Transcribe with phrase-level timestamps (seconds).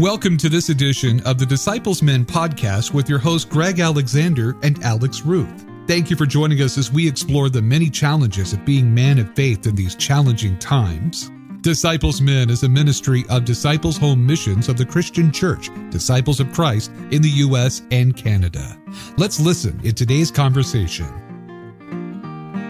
[0.00, 4.82] Welcome to this edition of the Disciples Men podcast with your host, Greg Alexander and
[4.82, 5.66] Alex Ruth.
[5.86, 9.34] Thank you for joining us as we explore the many challenges of being man of
[9.34, 11.30] faith in these challenging times.
[11.60, 16.50] Disciples Men is a ministry of Disciples Home Missions of the Christian Church, Disciples of
[16.50, 17.82] Christ in the U.S.
[17.90, 18.80] and Canada.
[19.18, 21.08] Let's listen in today's conversation.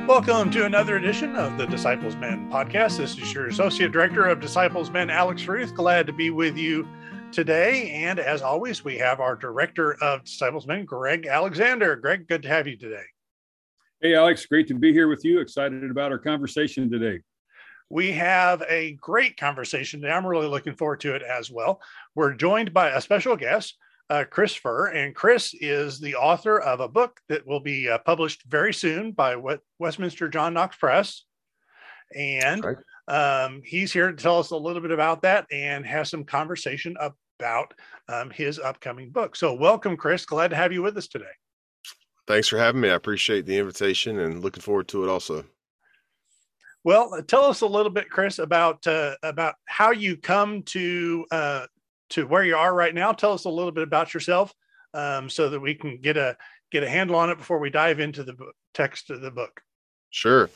[0.09, 2.97] Welcome to another edition of the Disciples Men podcast.
[2.97, 5.73] This is your Associate Director of Disciples Men, Alex Ruth.
[5.77, 6.89] Glad to be with you
[7.33, 7.91] today.
[7.91, 11.97] And as always, we have our Director of Disciples Men, Greg Alexander.
[11.97, 13.05] Greg, good to have you today.
[14.01, 15.41] Hey, Alex, great to be here with you.
[15.41, 17.21] Excited about our conversation today.
[17.89, 20.13] We have a great conversation today.
[20.13, 21.81] I'm really looking forward to it as well.
[22.15, 23.77] We're joined by a special guest,
[24.09, 27.99] uh, Chris Furr, and Chris is the author of a book that will be uh,
[27.99, 29.37] published very soon by
[29.79, 31.25] Westminster John Knox Press.
[32.17, 33.45] And right.
[33.45, 36.97] um, he's here to tell us a little bit about that and have some conversation
[37.41, 37.73] about
[38.09, 39.35] um, his upcoming book.
[39.35, 40.27] So, welcome, Chris.
[40.27, 41.25] Glad to have you with us today.
[42.27, 42.91] Thanks for having me.
[42.91, 45.45] I appreciate the invitation and looking forward to it also.
[46.85, 51.27] Well, uh, tell us a little bit, Chris, about uh, about how you come to
[51.31, 51.67] uh,
[52.11, 53.13] to where you are right now.
[53.13, 54.55] Tell us a little bit about yourself,
[54.95, 56.37] um, so that we can get a
[56.71, 58.37] get a handle on it before we dive into the
[58.75, 59.61] text of the book.
[60.11, 60.51] Sure.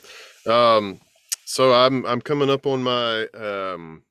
[0.46, 1.00] Um,
[1.44, 4.02] so I'm I'm coming up on my um,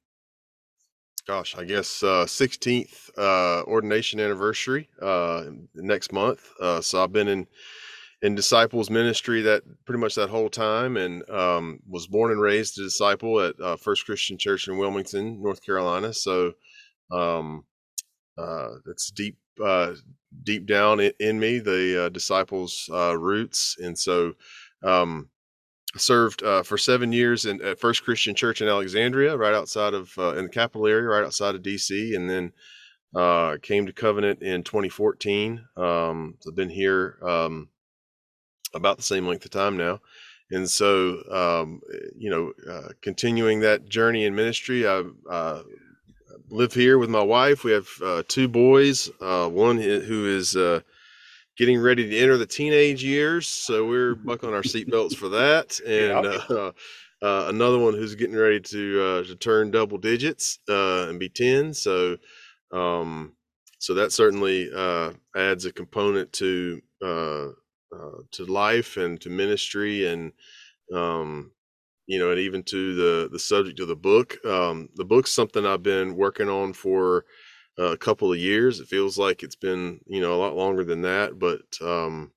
[1.28, 6.50] gosh, I guess uh, 16th uh, ordination anniversary uh, next month.
[6.60, 7.48] Uh, so I've been in
[8.22, 12.80] in disciples ministry that pretty much that whole time and um, was born and raised
[12.80, 16.54] a disciple at uh, first christian church in wilmington north carolina so
[17.12, 17.66] um,
[18.38, 19.36] uh, that's deep
[20.44, 24.34] deep down in, in me the disciples roots and so
[24.86, 25.28] um,
[25.96, 30.12] served uh, for seven years in, at first christian church in alexandria right outside of
[30.38, 32.52] in the capital area right outside of dc and then
[33.62, 37.70] came to covenant in 2014 um, so i've been here um,
[38.74, 40.00] about the same length of time now.
[40.52, 41.82] And so, um,
[42.16, 45.64] you know, uh, continuing that journey in ministry, I uh,
[46.50, 47.64] live here with my wife.
[47.64, 50.82] We have uh, two boys, uh, one who is uh,
[51.58, 53.48] getting ready to enter the teenage years.
[53.48, 55.80] So we're buckling our seatbelts for that.
[55.82, 61.74] And uh, another one who's getting ready to, to turn double digits and be 10.
[61.74, 62.18] So,
[62.72, 63.34] um,
[63.80, 64.70] so that certainly
[65.36, 66.82] adds a component to
[67.94, 70.32] uh, to life and to ministry and
[70.94, 71.52] um,
[72.08, 75.66] you know and even to the the subject of the book um, the book's something
[75.66, 77.26] i've been working on for
[77.78, 81.02] a couple of years it feels like it's been you know a lot longer than
[81.02, 82.32] that but um,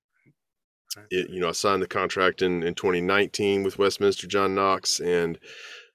[1.11, 5.39] it, you know i signed the contract in, in 2019 with westminster john knox and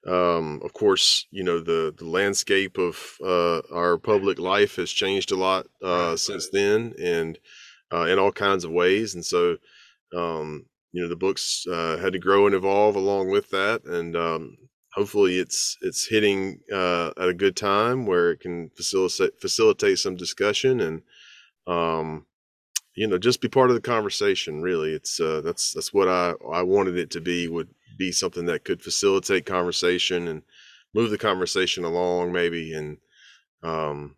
[0.06, 5.30] um, of course, you know the the landscape of uh, our public life has changed
[5.30, 7.38] a lot uh, since then, and
[7.92, 9.14] uh, in all kinds of ways.
[9.14, 9.58] And so,
[10.14, 13.84] um, you know, the books uh, had to grow and evolve along with that.
[13.84, 14.56] And um,
[14.94, 20.16] hopefully, it's it's hitting uh, at a good time where it can facilitate facilitate some
[20.16, 21.02] discussion and
[21.66, 22.26] um,
[22.96, 24.62] you know just be part of the conversation.
[24.62, 28.46] Really, it's uh, that's that's what I I wanted it to be would be something
[28.46, 30.42] that could facilitate conversation and
[30.94, 32.98] move the conversation along maybe and
[33.62, 34.16] um,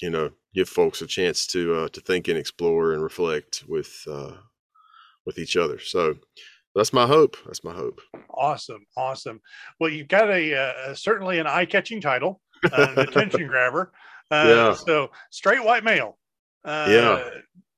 [0.00, 4.04] you know give folks a chance to uh, to think and explore and reflect with
[4.10, 4.32] uh,
[5.26, 5.78] with each other.
[5.78, 6.16] So
[6.74, 7.36] that's my hope.
[7.46, 8.00] That's my hope.
[8.30, 9.40] Awesome, awesome.
[9.78, 12.40] Well, you've got a, uh, certainly an eye catching title,
[12.72, 13.92] uh, an attention grabber.
[14.30, 14.74] Uh, yeah.
[14.74, 16.18] So straight white male.
[16.64, 17.30] Uh, yeah.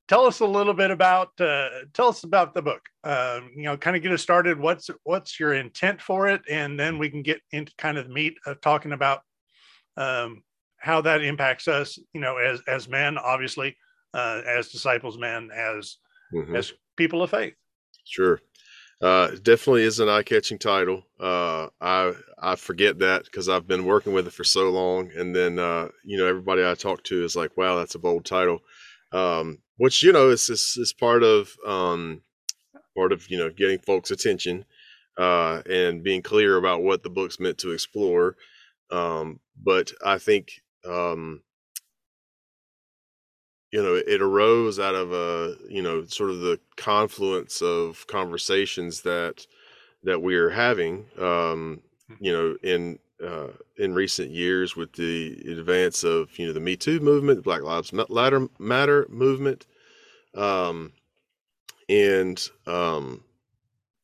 [0.08, 2.82] Tell us a little bit about uh, tell us about the book.
[3.03, 4.58] Um, you know, kind of get us started.
[4.58, 8.12] What's what's your intent for it, and then we can get into kind of the
[8.12, 9.20] meat of talking about
[9.97, 10.42] um,
[10.76, 13.76] how that impacts us, you know, as as men, obviously,
[14.12, 15.97] uh, as disciples, men, as
[16.34, 16.56] mm-hmm.
[16.56, 17.54] as people of faith.
[18.04, 18.41] Sure,
[19.03, 21.03] uh, definitely is an eye-catching title.
[21.19, 25.34] Uh, I I forget that because I've been working with it for so long, and
[25.34, 28.60] then uh, you know everybody I talk to is like, "Wow, that's a bold title,"
[29.13, 32.22] um, which you know is is, is part of um,
[32.97, 34.65] part of you know getting folks' attention
[35.19, 38.37] uh, and being clear about what the book's meant to explore.
[38.91, 40.53] Um, but I think
[40.87, 41.43] um,
[43.72, 49.01] you know, it arose out of a, you know, sort of the confluence of conversations
[49.03, 49.47] that
[50.04, 52.15] that we are having, um, hmm.
[52.21, 53.48] you know, in uh,
[53.78, 57.63] in recent years with the advance of you know the Me Too movement, the Black
[57.63, 59.66] Lives Matter Matter movement,
[60.34, 60.92] um,
[61.89, 63.24] and um,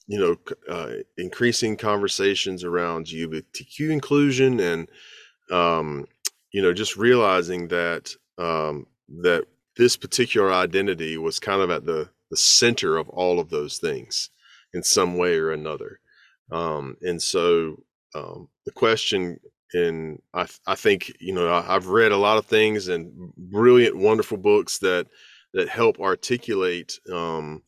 [0.06, 0.36] you know,
[0.72, 4.88] uh, increasing conversations around LGBTQ inclusion and
[5.50, 6.06] um,
[6.52, 8.86] you know, just realizing that um,
[9.20, 9.44] that
[9.78, 14.28] this particular identity was kind of at the the center of all of those things
[14.74, 15.98] in some way or another.
[16.52, 17.82] Um, and so
[18.14, 19.40] um, the question,
[19.72, 23.96] and I, I think you know I, have read a lot of things and brilliant,
[23.96, 25.06] wonderful books that
[25.54, 27.62] that help articulate um,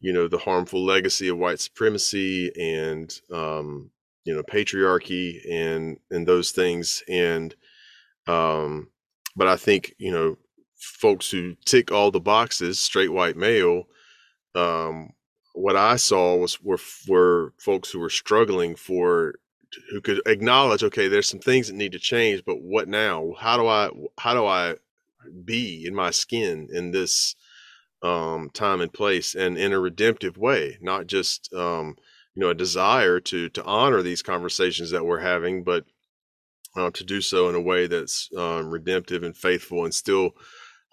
[0.00, 3.90] you know the harmful legacy of white supremacy and um,
[4.24, 7.54] you know patriarchy and and those things and
[8.26, 8.88] um,
[9.36, 10.36] but I think you know
[10.84, 13.84] folks who tick all the boxes, straight white male,
[14.54, 15.10] um,
[15.54, 19.34] what I saw was were were folks who were struggling for
[19.90, 23.32] who could acknowledge, okay, there's some things that need to change, but what now?
[23.38, 24.74] How do I how do I
[25.44, 27.34] be in my skin in this
[28.02, 31.96] um, time and place and in a redemptive way, not just um,
[32.34, 35.84] you know a desire to to honor these conversations that we're having, but
[36.76, 40.32] uh, to do so in a way that's um, redemptive and faithful and still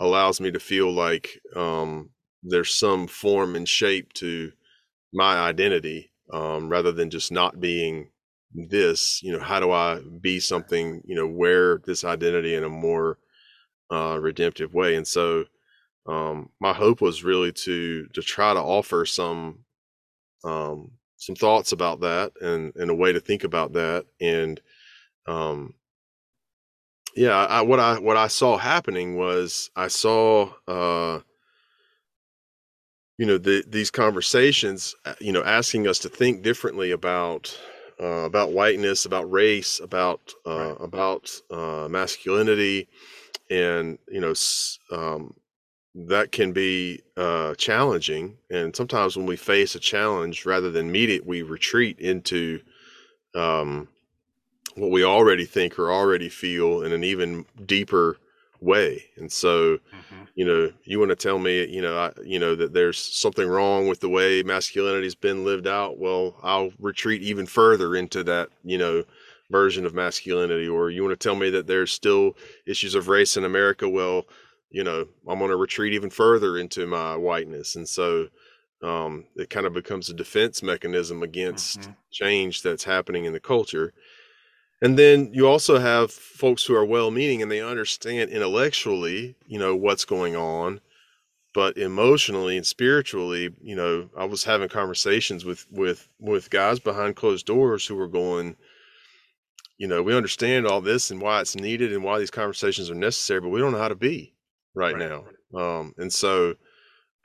[0.01, 2.09] allows me to feel like um,
[2.43, 4.51] there's some form and shape to
[5.13, 8.09] my identity um, rather than just not being
[8.53, 12.69] this you know how do i be something you know wear this identity in a
[12.69, 13.17] more
[13.91, 14.95] uh, redemptive way?
[14.95, 15.45] And so
[16.07, 19.59] um, my hope was really to to try to offer some
[20.43, 24.59] um, some thoughts about that and and a way to think about that and
[25.27, 25.73] um,
[27.15, 31.19] yeah I, what i what i saw happening was i saw uh,
[33.17, 37.55] you know the, these conversations uh, you know asking us to think differently about
[38.01, 40.77] uh, about whiteness about race about uh, right.
[40.79, 42.87] about uh, masculinity
[43.49, 44.33] and you know
[44.91, 45.33] um,
[45.93, 51.09] that can be uh, challenging and sometimes when we face a challenge rather than meet
[51.09, 52.59] it we retreat into
[53.35, 53.87] um,
[54.75, 58.17] what we already think or already feel in an even deeper
[58.61, 59.05] way.
[59.17, 60.23] And so mm-hmm.
[60.35, 63.47] you know you want to tell me you know I, you know that there's something
[63.47, 65.97] wrong with the way masculinity's been lived out?
[65.97, 69.03] Well i'll retreat even further into that you know
[69.49, 70.67] version of masculinity.
[70.67, 73.89] Or you want to tell me that there's still issues of race in america?
[73.89, 74.25] Well
[74.69, 77.75] you know i'm going to retreat even further into my whiteness.
[77.75, 78.27] And so
[78.83, 81.91] um, it kind of becomes a defense mechanism against mm-hmm.
[82.09, 83.93] change that's happening in the culture
[84.81, 89.59] and then you also have folks who are well meaning and they understand intellectually, you
[89.59, 90.81] know, what's going on,
[91.53, 97.15] but emotionally and spiritually, you know, I was having conversations with with with guys behind
[97.15, 98.55] closed doors who were going,
[99.77, 102.95] you know, we understand all this and why it's needed and why these conversations are
[102.95, 104.33] necessary, but we don't know how to be
[104.73, 105.09] right, right.
[105.09, 105.25] now.
[105.59, 106.55] Um, and so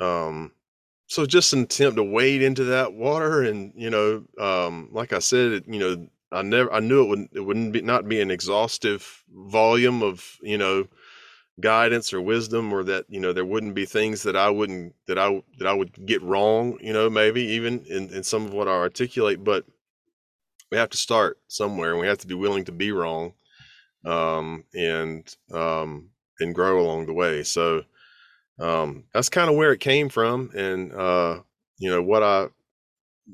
[0.00, 0.52] um
[1.06, 5.18] so just an attempt to wade into that water and you know um like i
[5.18, 8.30] said you know I never I knew it wouldn't it wouldn't be not be an
[8.30, 10.88] exhaustive volume of you know
[11.60, 15.18] guidance or wisdom or that you know there wouldn't be things that I wouldn't that
[15.18, 18.68] I that I would get wrong you know maybe even in, in some of what
[18.68, 19.64] I articulate but
[20.70, 23.32] we have to start somewhere and we have to be willing to be wrong
[24.04, 27.42] um, and um, and grow along the way.
[27.42, 27.84] So
[28.58, 31.40] um, that's kind of where it came from and uh,
[31.78, 32.48] you know what I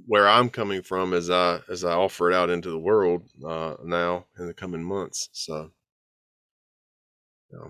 [0.06, 3.76] where I'm coming from as I as I offer it out into the world uh,
[3.84, 5.28] now in the coming months.
[5.32, 5.70] So,
[7.52, 7.68] yeah.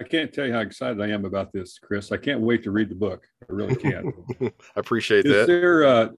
[0.00, 2.12] I can't tell you how excited I am about this, Chris.
[2.12, 3.26] I can't wait to read the book.
[3.42, 4.14] I really can't.
[4.40, 5.46] I appreciate is that.
[5.48, 6.08] There, uh,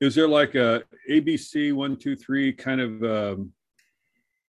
[0.00, 3.52] is there like a ABC one two three kind of um,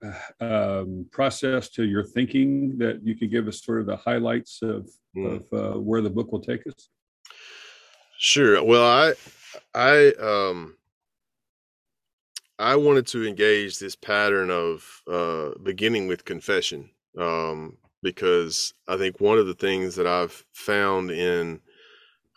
[0.05, 0.45] uh,
[0.81, 4.89] um, process to your thinking that you could give us sort of the highlights of,
[5.17, 5.37] mm.
[5.53, 6.89] of uh, where the book will take us?
[8.19, 8.63] Sure.
[8.63, 9.15] Well, I
[9.75, 10.77] I um
[12.59, 19.21] I wanted to engage this pattern of uh beginning with confession um because I think
[19.21, 21.61] one of the things that I've found in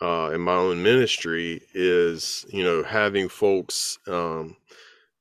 [0.02, 4.56] uh in my own ministry is, you know, having folks um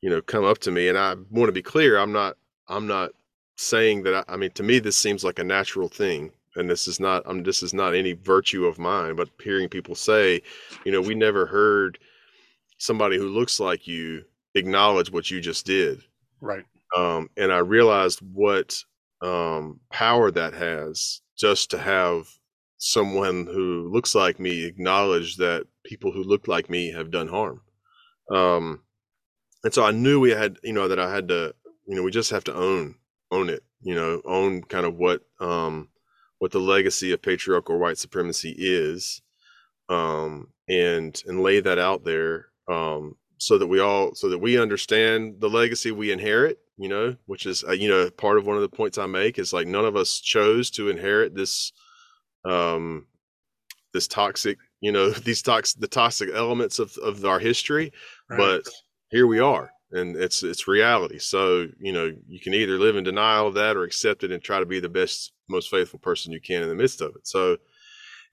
[0.01, 2.37] you know come up to me and I want to be clear, I'm not
[2.69, 3.11] I'm not
[3.57, 6.87] saying that I, I mean to me this seems like a natural thing and this
[6.87, 10.41] is not I'm this is not any virtue of mine but hearing people say
[10.85, 11.99] you know we never heard
[12.77, 14.23] somebody who looks like you
[14.55, 16.03] acknowledge what you just did.
[16.41, 16.65] Right.
[16.97, 18.83] Um, and i realized what
[19.21, 22.27] um, power that has just to have
[22.79, 27.61] someone who looks like me acknowledge that people who look like me have done harm.
[28.33, 28.81] Um,
[29.63, 31.53] and so i knew we had you know that i had to
[31.87, 32.95] you know we just have to own
[33.31, 35.89] own it you know own kind of what um
[36.41, 39.21] what the legacy of patriarchal white supremacy is
[39.89, 44.59] um, and and lay that out there um, so that we all so that we
[44.59, 48.55] understand the legacy we inherit you know which is uh, you know part of one
[48.55, 51.73] of the points i make is like none of us chose to inherit this
[52.43, 53.05] um
[53.93, 57.93] this toxic you know these toxic the toxic elements of of our history
[58.31, 58.37] right.
[58.39, 58.73] but
[59.09, 61.19] here we are and it's it's reality.
[61.19, 64.41] So you know you can either live in denial of that or accept it and
[64.41, 67.27] try to be the best most faithful person you can in the midst of it.
[67.27, 67.57] So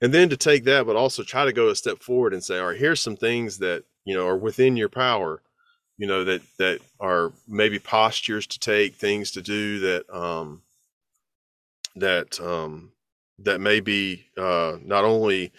[0.01, 2.59] and then to take that but also try to go a step forward and say
[2.59, 5.41] all right here's some things that you know are within your power
[5.97, 10.61] you know that that are maybe postures to take things to do that um
[11.95, 12.91] that um
[13.39, 15.51] that may be uh not only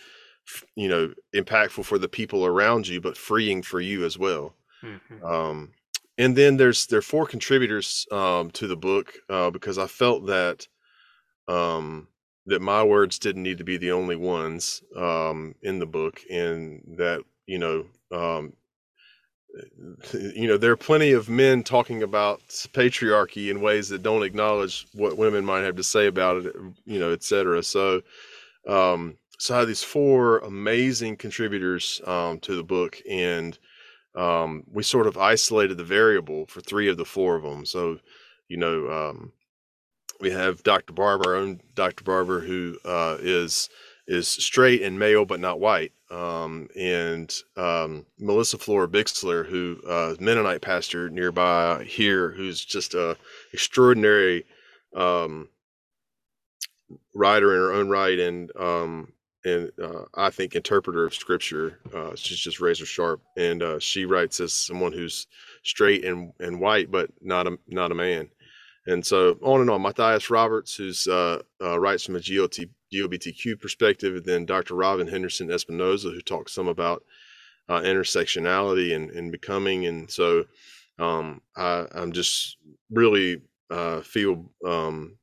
[0.75, 4.54] you know impactful for the people around you but freeing for you as well.
[4.83, 5.25] Mm-hmm.
[5.25, 5.71] um
[6.20, 10.26] and then there's there are four contributors um to the book uh because i felt
[10.26, 10.68] that
[11.48, 12.06] um
[12.46, 16.82] that my words didn't need to be the only ones um in the book and
[16.98, 18.52] that you know um
[20.12, 22.40] you know there are plenty of men talking about
[22.72, 27.00] patriarchy in ways that don't acknowledge what women might have to say about it you
[27.00, 28.00] know etc so
[28.68, 33.58] um so i have these four amazing contributors um to the book and
[34.14, 37.99] um we sort of isolated the variable for three of the four of them so
[38.49, 39.33] you know um
[40.21, 43.69] we have dr barber our own dr barber who uh is
[44.07, 50.61] is straight and male but not white um, and um, Melissa Florer-Bixler, who uh, Mennonite
[50.61, 53.17] pastor nearby here, who's just a
[53.52, 54.45] extraordinary
[54.95, 55.49] um,
[57.14, 59.12] writer in her own right, and um,
[59.44, 61.78] and uh, I think interpreter of scripture.
[61.94, 65.26] Uh, she's just razor sharp, and uh, she writes as someone who's
[65.62, 68.28] straight and, and white, but not a not a man.
[68.87, 69.82] And so on and on.
[69.82, 74.75] Matthias Roberts, who's uh, uh, writes from a GOT, GLBTQ perspective, and then Dr.
[74.75, 77.04] Robyn Henderson-Espinoza, who talks some about
[77.68, 79.87] uh, intersectionality and, and becoming.
[79.87, 80.47] And so
[80.99, 82.56] um, I, am just
[82.90, 83.42] really
[84.02, 85.18] feel um,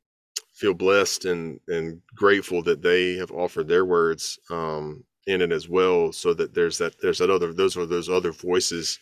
[0.58, 5.70] feel blessed and and grateful that they have offered their words um, in it as
[5.70, 9.00] well, so that there's that there's that other those are those other voices,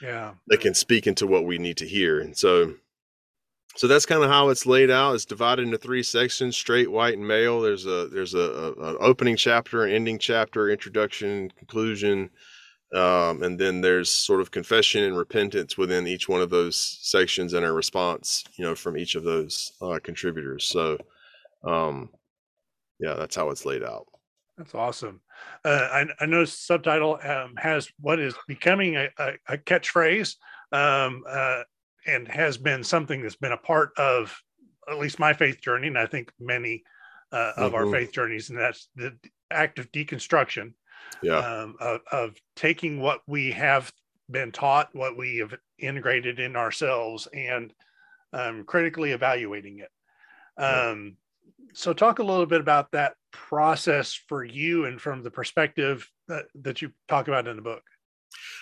[0.00, 2.20] yeah, that can speak into what we need to hear.
[2.20, 2.74] And so
[3.74, 5.14] so that's kind of how it's laid out.
[5.14, 7.60] It's divided into three sections: straight, white, and male.
[7.60, 12.30] There's a there's a, a an opening chapter, an ending chapter, introduction, conclusion,
[12.94, 17.52] um, and then there's sort of confession and repentance within each one of those sections,
[17.52, 20.64] and a response, you know, from each of those uh, contributors.
[20.64, 20.98] So,
[21.64, 22.10] um,
[23.00, 24.06] yeah, that's how it's laid out.
[24.58, 25.20] That's awesome.
[25.64, 30.36] Uh, I, I know subtitle um, has what is becoming a, a, a catchphrase.
[30.72, 31.62] Um, uh,
[32.06, 34.36] and has been something that's been a part of
[34.90, 36.82] at least my faith journey, and I think many
[37.32, 37.74] uh, of mm-hmm.
[37.76, 39.16] our faith journeys, and that's the
[39.50, 40.72] act of deconstruction.
[41.22, 41.38] Yeah.
[41.38, 43.92] Um, of, of taking what we have
[44.30, 47.72] been taught, what we have integrated in ourselves, and
[48.32, 49.90] um, critically evaluating it.
[50.56, 51.16] Um,
[51.74, 56.46] so, talk a little bit about that process for you, and from the perspective that,
[56.56, 57.82] that you talk about in the book.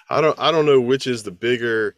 [0.09, 0.39] I don't.
[0.39, 1.97] I don't know which is the bigger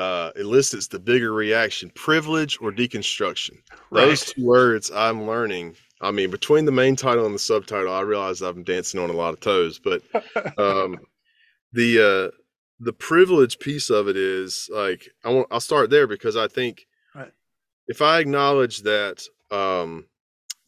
[0.00, 3.58] uh, elicits the bigger reaction privilege or deconstruction
[3.90, 4.06] right.
[4.06, 8.00] those two words i'm learning i mean between the main title and the subtitle i
[8.00, 10.02] realize i'm dancing on a lot of toes but
[10.58, 10.98] um,
[11.72, 12.36] the uh,
[12.80, 16.86] the privilege piece of it is like i want i'll start there because i think
[17.14, 17.32] right.
[17.88, 20.06] if i acknowledge that um,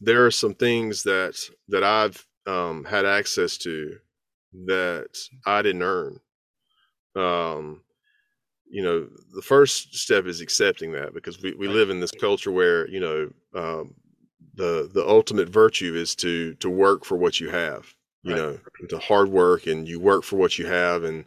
[0.01, 1.37] there are some things that
[1.67, 3.95] that i've um, had access to
[4.65, 6.19] that i didn't earn
[7.15, 7.81] um,
[8.69, 12.51] you know the first step is accepting that because we, we live in this culture
[12.51, 13.93] where you know um,
[14.53, 17.93] the the ultimate virtue is to to work for what you have
[18.23, 18.37] you right.
[18.37, 21.25] know to hard work and you work for what you have and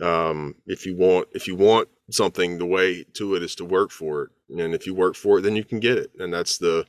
[0.00, 3.90] um, if you want if you want something the way to it is to work
[3.90, 4.30] for it
[4.62, 6.86] and if you work for it then you can get it and that's the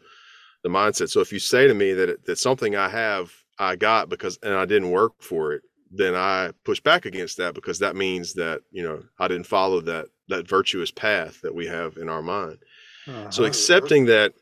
[0.64, 3.76] the mindset so if you say to me that it, that something i have i
[3.76, 7.80] got because and i didn't work for it then I push back against that because
[7.80, 11.98] that means that you know I didn't follow that that virtuous path that we have
[11.98, 12.60] in our mind.
[13.08, 13.30] Uh-huh.
[13.30, 14.34] So accepting that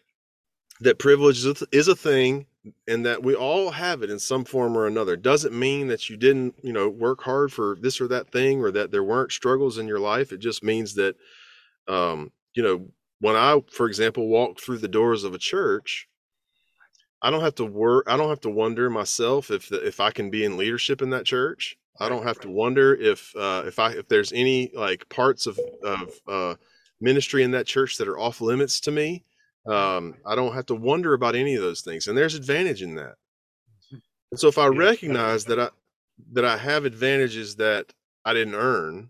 [0.81, 2.45] that privilege is a thing
[2.87, 6.17] and that we all have it in some form or another doesn't mean that you
[6.17, 9.77] didn't you know work hard for this or that thing or that there weren't struggles
[9.77, 10.31] in your life.
[10.31, 11.15] It just means that
[11.87, 12.87] um, you know
[13.21, 16.07] when I, for example, walk through the doors of a church
[17.21, 18.05] I don't have to work.
[18.07, 21.09] I don't have to wonder myself if the, if I can be in leadership in
[21.11, 21.77] that church.
[21.99, 25.59] I don't have to wonder if uh, if I if there's any like parts of
[25.83, 26.55] of uh,
[27.01, 29.25] ministry in that church that are off limits to me.
[29.67, 32.95] Um, I don't have to wonder about any of those things, and there's advantage in
[32.95, 33.15] that.
[34.31, 35.69] And so if I recognize that I
[36.33, 37.93] that I have advantages that
[38.25, 39.09] I didn't earn,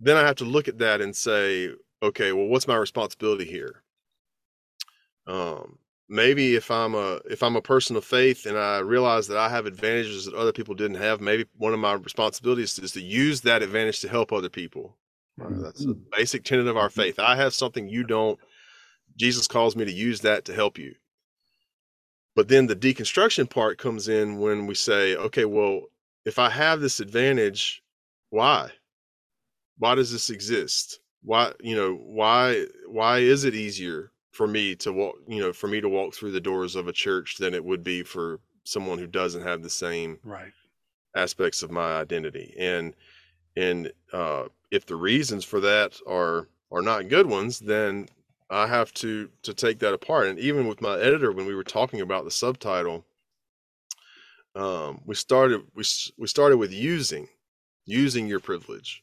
[0.00, 1.70] then I have to look at that and say,
[2.02, 3.82] okay, well, what's my responsibility here?
[5.26, 5.78] Um,
[6.08, 9.48] maybe if I'm a if I'm a person of faith and I realize that I
[9.48, 13.40] have advantages that other people didn't have, maybe one of my responsibilities is to use
[13.42, 14.96] that advantage to help other people.
[15.38, 16.02] That's a mm-hmm.
[16.12, 17.00] basic tenet of our mm-hmm.
[17.00, 17.18] faith.
[17.18, 18.38] I have something you don't.
[19.20, 20.94] Jesus calls me to use that to help you.
[22.34, 25.82] But then the deconstruction part comes in when we say, okay, well,
[26.24, 27.82] if I have this advantage,
[28.30, 28.70] why?
[29.76, 31.00] Why does this exist?
[31.22, 35.68] Why, you know, why why is it easier for me to walk, you know, for
[35.68, 38.98] me to walk through the doors of a church than it would be for someone
[38.98, 40.52] who doesn't have the same right
[41.14, 42.54] aspects of my identity.
[42.58, 42.94] And
[43.54, 48.08] and uh if the reasons for that are are not good ones, then
[48.50, 50.26] I have to to take that apart.
[50.26, 53.04] And even with my editor, when we were talking about the subtitle,
[54.54, 55.84] um, we started we
[56.18, 57.28] we started with using
[57.86, 59.02] using your privilege,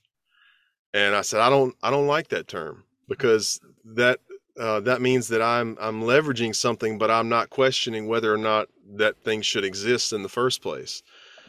[0.93, 4.19] and I said I don't I don't like that term because that
[4.59, 8.67] uh, that means that I'm I'm leveraging something, but I'm not questioning whether or not
[8.95, 11.03] that thing should exist in the first place.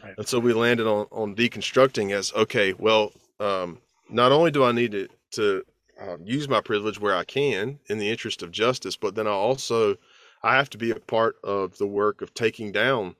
[0.05, 0.15] Right.
[0.17, 4.71] And so we landed on on deconstructing as okay, well, um, not only do I
[4.71, 5.65] need to to
[6.01, 9.31] uh, use my privilege where I can in the interest of justice, but then I
[9.31, 9.97] also
[10.43, 13.17] I have to be a part of the work of taking down,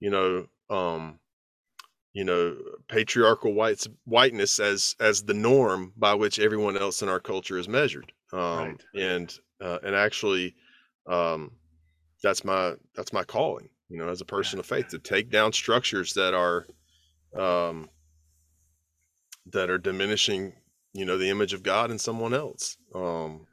[0.00, 1.18] you know, um,
[2.12, 2.56] you know,
[2.88, 7.68] patriarchal whites whiteness as as the norm by which everyone else in our culture is
[7.68, 8.12] measured.
[8.32, 8.84] Um, right.
[8.94, 10.54] And uh, and actually,
[11.06, 11.52] um,
[12.22, 13.68] that's my that's my calling.
[13.90, 14.60] You know, as a person yeah.
[14.60, 16.66] of faith, to take down structures that are
[17.36, 17.90] um,
[19.52, 20.54] that are diminishing
[20.94, 22.78] you know the image of god in someone else.
[22.94, 23.46] Um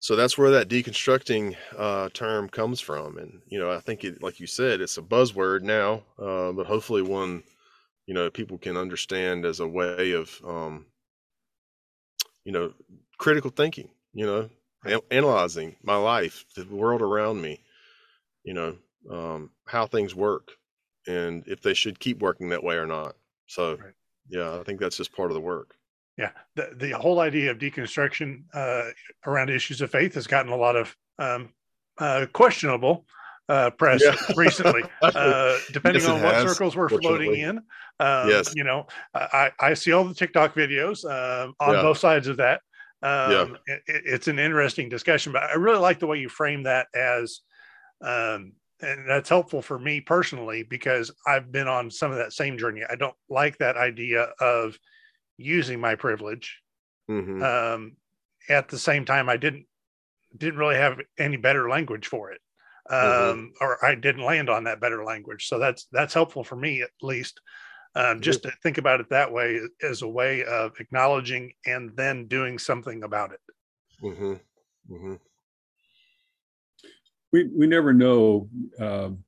[0.00, 3.18] so that's where that deconstructing uh term comes from.
[3.18, 6.66] And you know i think it like you said it's a buzzword now uh but
[6.66, 7.42] hopefully one
[8.06, 10.86] you know people can understand as a way of um
[12.44, 12.72] you know
[13.18, 14.48] critical thinking you know
[14.86, 17.60] a- analyzing my life the world around me
[18.44, 18.76] you know
[19.10, 20.52] um how things work
[21.06, 23.16] and if they should keep working that way or not.
[23.46, 23.94] So right.
[24.28, 25.76] yeah i think that's just part of the work
[26.16, 28.90] yeah the, the whole idea of deconstruction uh,
[29.26, 31.50] around issues of faith has gotten a lot of um,
[31.98, 33.04] uh, questionable
[33.50, 34.14] uh, press yeah.
[34.36, 37.58] recently, uh, depending yes, on what has, circles we're floating in.
[37.98, 38.54] Um, yes.
[38.54, 41.82] You know, I, I see all the TikTok videos uh, on yeah.
[41.82, 42.60] both sides of that.
[43.02, 43.74] Um, yeah.
[43.88, 47.40] It, it's an interesting discussion, but I really like the way you frame that as,
[48.02, 52.56] um, and that's helpful for me personally because I've been on some of that same
[52.56, 52.82] journey.
[52.88, 54.78] I don't like that idea of
[55.40, 56.60] using my privilege.
[57.10, 57.42] Mm-hmm.
[57.42, 57.96] Um,
[58.48, 59.66] at the same time, I didn't
[60.36, 62.40] didn't really have any better language for it,
[62.90, 63.30] mm-hmm.
[63.30, 63.64] um, mm-hmm.
[63.64, 65.48] or I didn't land on that better language.
[65.48, 67.40] So that's that's helpful for me at least.
[67.96, 72.28] Um, just to think about it that way as a way of acknowledging and then
[72.28, 73.40] doing something about it.
[74.00, 74.94] Mm-hmm.
[74.94, 75.14] Mm-hmm.
[77.32, 78.48] We we never know.
[78.78, 79.24] Um,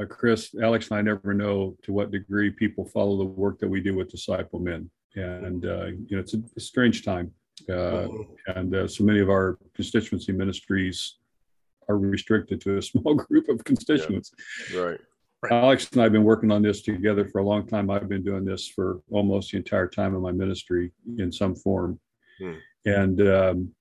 [0.00, 3.68] uh, Chris, Alex, and I never know to what degree people follow the work that
[3.68, 7.32] we do with disciple men and uh, you know it's a, a strange time,
[7.68, 8.58] uh, mm-hmm.
[8.58, 11.16] and uh, so many of our constituency ministries
[11.88, 14.32] are restricted to a small group of constituents.
[14.72, 14.80] Yeah.
[14.80, 15.00] Right.
[15.42, 15.52] Right.
[15.52, 17.88] Alex and I have been working on this together for a long time.
[17.88, 21.98] I've been doing this for almost the entire time of my ministry in some form.
[22.38, 22.52] Hmm.
[22.84, 23.74] And um,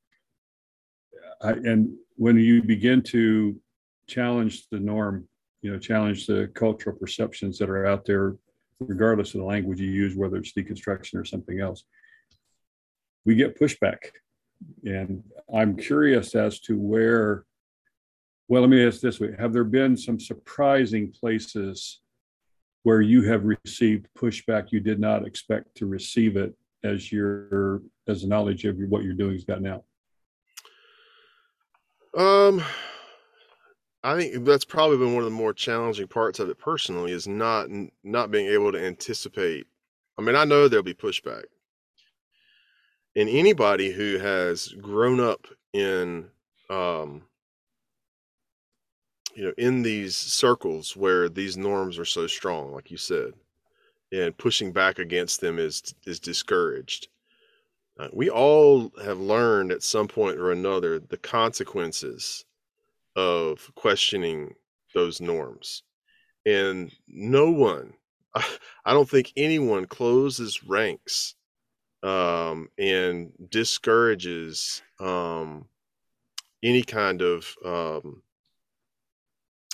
[1.42, 3.60] I, and when you begin to
[4.08, 5.28] challenge the norm,
[5.62, 8.38] you know, challenge the cultural perceptions that are out there
[8.80, 11.84] regardless of the language you use, whether it's deconstruction or something else,
[13.26, 13.98] we get pushback.
[14.86, 17.46] And I'm curious as to where,
[18.48, 22.02] well, let me ask this way Have there been some surprising places
[22.84, 28.22] where you have received pushback you did not expect to receive it as your as
[28.22, 29.84] the knowledge of what you're doing has gotten out?
[32.18, 32.64] Um,
[34.04, 37.28] I think that's probably been one of the more challenging parts of it personally is
[37.28, 37.68] not
[38.04, 39.68] not being able to anticipate.
[40.18, 41.46] I mean, I know there'll be pushback.
[43.16, 46.30] And anybody who has grown up in
[46.70, 47.24] um
[49.36, 53.34] you know, in these circles where these norms are so strong, like you said,
[54.12, 57.10] and pushing back against them is is discouraged.
[58.00, 62.46] Uh, we all have learned at some point or another the consequences
[63.16, 64.54] of questioning
[64.94, 65.84] those norms.
[66.46, 67.94] And no one,
[68.36, 71.36] I don't think anyone closes ranks
[72.04, 75.66] um, and discourages um,
[76.64, 78.22] any kind of, um,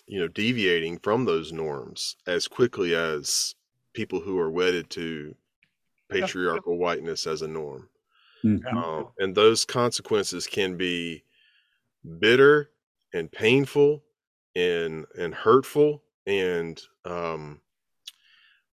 [0.08, 3.56] you know, deviating from those norms as quickly as
[3.94, 5.36] people who are wedded to
[6.10, 6.80] patriarchal yeah.
[6.80, 7.90] whiteness as a norm.
[8.44, 8.78] Mm-hmm.
[8.78, 11.24] Um, and those consequences can be
[12.20, 12.70] bitter
[13.16, 14.04] and painful
[14.56, 17.62] and and hurtful and um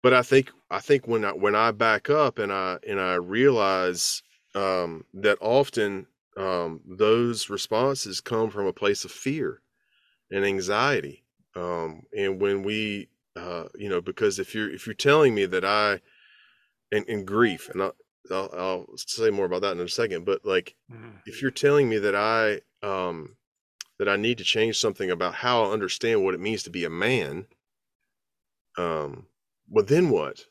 [0.03, 3.15] but I think I think when I when I back up and I and I
[3.15, 4.23] realize
[4.55, 9.61] um that often um those responses come from a place of fear
[10.31, 11.25] and anxiety
[11.55, 15.65] um and when we uh you know because if you're if you're telling me that
[15.65, 16.01] I
[16.91, 17.95] and, and grief and I'll,
[18.31, 21.11] I'll, I'll say more about that in a second but like mm-hmm.
[21.27, 23.37] if you're telling me that I um
[24.03, 26.85] that I need to change something about how I understand what it means to be
[26.85, 27.47] a man,
[28.77, 29.27] um,
[29.71, 30.45] well, then what?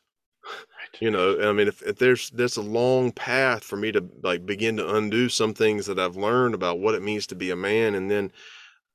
[1.00, 4.46] You know, I mean, if, if there's there's a long path for me to like
[4.46, 7.56] begin to undo some things that I've learned about what it means to be a
[7.56, 8.32] man, and then,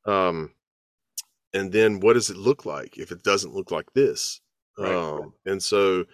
[0.07, 0.55] um,
[1.53, 4.41] and then what does it look like if it doesn't look like this?
[4.75, 4.91] Right.
[4.91, 6.05] Um, and so,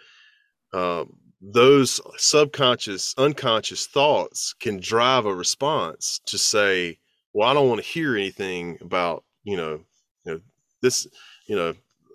[0.73, 6.99] um, those subconscious, unconscious thoughts can drive a response to say,
[7.33, 9.81] well, I don't want to hear anything about, you know,
[10.25, 10.41] you know,
[10.81, 11.07] this,
[11.47, 11.73] you know,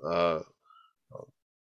[0.09, 0.41] uh,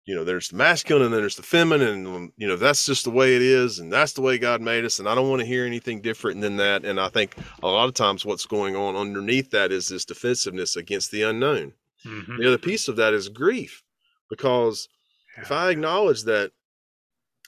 [0.06, 3.06] you know, there's the masculine and then there's the feminine, and you know, that's just
[3.06, 5.40] the way it is, and that's the way God made us, and I don't want
[5.40, 6.86] to hear anything different than that.
[6.86, 10.76] And I think a lot of times what's going on underneath that is this defensiveness
[10.76, 11.74] against the unknown.
[12.06, 12.38] Mm-hmm.
[12.38, 13.84] The other piece of that is grief,
[14.30, 14.88] because
[15.36, 15.44] yeah.
[15.44, 16.52] if I acknowledge that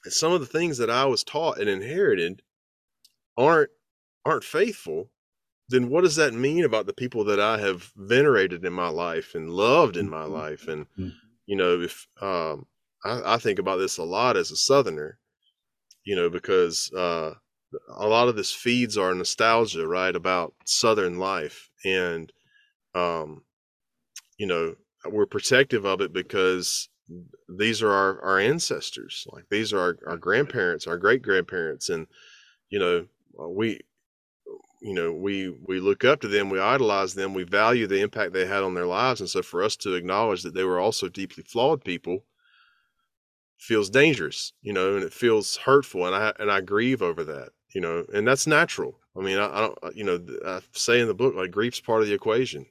[0.05, 2.41] some of the things that I was taught and inherited
[3.37, 3.69] aren't
[4.25, 5.11] aren't faithful,
[5.69, 9.36] then what does that mean about the people that I have venerated in my life
[9.36, 10.34] and loved in my mm-hmm.
[10.34, 10.67] life?
[10.67, 11.10] And mm-hmm.
[11.45, 12.65] you know, if um,
[13.03, 15.19] I, I, think about this a lot as a Southerner,
[16.06, 17.34] you know, because uh,
[17.95, 22.32] a lot of this feeds our nostalgia, right, about Southern life, and
[22.95, 23.43] um,
[24.38, 24.75] you know,
[25.06, 26.89] we're protective of it because
[27.47, 32.06] these are our, our ancestors like these are our, our grandparents our great grandparents and
[32.69, 33.06] you know
[33.49, 33.80] we
[34.81, 38.33] you know we we look up to them we idolize them we value the impact
[38.33, 41.09] they had on their lives and so for us to acknowledge that they were also
[41.09, 42.23] deeply flawed people
[43.57, 47.49] feels dangerous you know and it feels hurtful and i and i grieve over that
[47.73, 48.99] you know and that's natural.
[49.17, 52.01] I mean i, I don't you know i say in the book like grief's part
[52.01, 52.65] of the equation.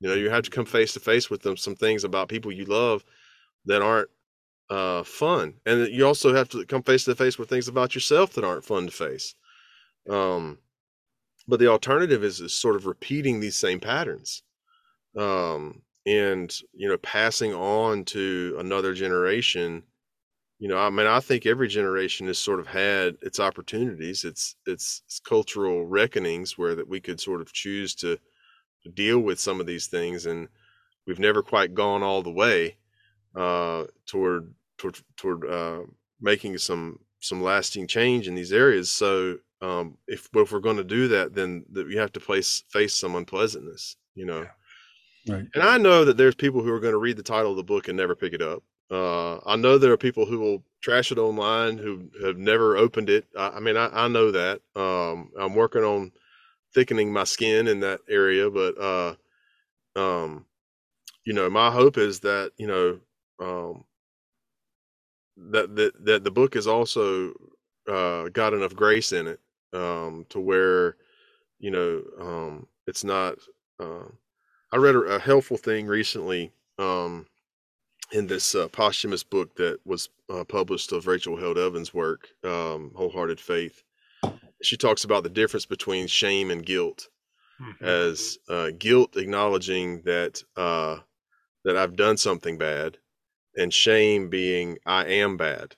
[0.00, 2.52] You know you have to come face to face with them some things about people
[2.52, 3.04] you love
[3.66, 4.10] that aren't
[4.70, 8.32] uh fun and you also have to come face to face with things about yourself
[8.32, 9.34] that aren't fun to face.
[10.10, 10.58] Um
[11.46, 14.42] but the alternative is, is sort of repeating these same patterns
[15.18, 19.82] um, and you know passing on to another generation.
[20.60, 24.56] You know i mean i think every generation has sort of had its opportunities its
[24.66, 28.18] its, its cultural reckonings where that we could sort of choose to,
[28.94, 30.46] deal with some of these things and
[31.06, 32.76] we've never quite gone all the way
[33.34, 35.80] uh, toward toward toward uh,
[36.20, 38.90] making some some lasting change in these areas.
[38.90, 42.64] So um, if if we're going to do that, then that we have to place
[42.68, 44.46] face some unpleasantness, you know.
[45.26, 45.34] Yeah.
[45.34, 45.46] Right.
[45.54, 47.64] And I know that there's people who are going to read the title of the
[47.64, 48.62] book and never pick it up.
[48.90, 53.08] Uh, I know there are people who will trash it online who have never opened
[53.08, 53.24] it.
[53.36, 54.60] I, I mean, I, I, know that.
[54.76, 56.12] Um, I'm working on
[56.74, 59.14] thickening my skin in that area, but uh,
[59.96, 60.44] um,
[61.24, 63.00] you know, my hope is that you know
[63.40, 63.84] um,
[65.52, 67.32] that that that the book is also
[67.88, 69.40] uh, got enough grace in it
[69.74, 70.96] um, to where
[71.58, 73.36] you know um, it's not.
[73.80, 74.08] Uh,
[74.72, 77.26] I read a, a, helpful thing recently um,
[78.12, 82.92] in this uh, posthumous book that was uh, published of Rachel Held Evans' work, um,
[82.94, 83.82] Wholehearted Faith.
[84.62, 87.08] She talks about the difference between shame and guilt,
[87.60, 87.84] mm-hmm.
[87.84, 90.98] as uh, guilt acknowledging that uh,
[91.64, 92.98] that I've done something bad,
[93.56, 95.76] and shame being I am bad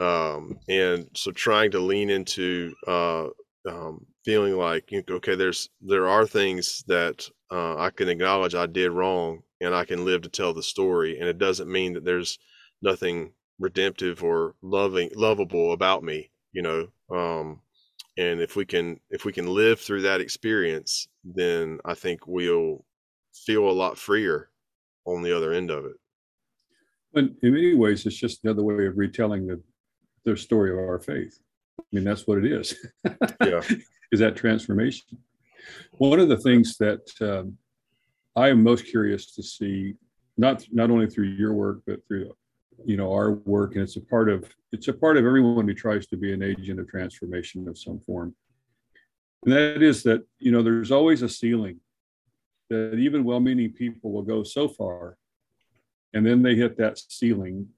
[0.00, 3.26] um, and so trying to lean into uh,
[3.68, 8.90] um, feeling like okay there's there are things that uh, i can acknowledge i did
[8.90, 12.38] wrong and i can live to tell the story and it doesn't mean that there's
[12.82, 17.60] nothing redemptive or loving lovable about me you know um,
[18.18, 22.84] and if we can if we can live through that experience then i think we'll
[23.32, 24.50] feel a lot freer
[25.04, 25.96] on the other end of it.
[27.12, 29.60] But in many ways it's just another way of retelling the
[30.24, 31.38] the story of our faith.
[31.78, 32.74] I mean, that's what it is.
[33.44, 33.62] yeah.
[34.12, 35.18] is that transformation.
[35.92, 37.56] One of the things that um,
[38.36, 39.94] I am most curious to see,
[40.36, 42.32] not not only through your work, but through
[42.84, 45.74] you know our work, and it's a part of it's a part of everyone who
[45.74, 48.34] tries to be an agent of transformation of some form.
[49.44, 51.80] And that is that you know there's always a ceiling
[52.68, 55.16] that even well-meaning people will go so far,
[56.14, 57.68] and then they hit that ceiling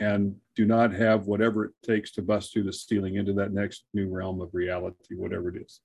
[0.00, 3.84] and do not have whatever it takes to bust through the ceiling into that next
[3.94, 5.80] new realm of reality, whatever it is.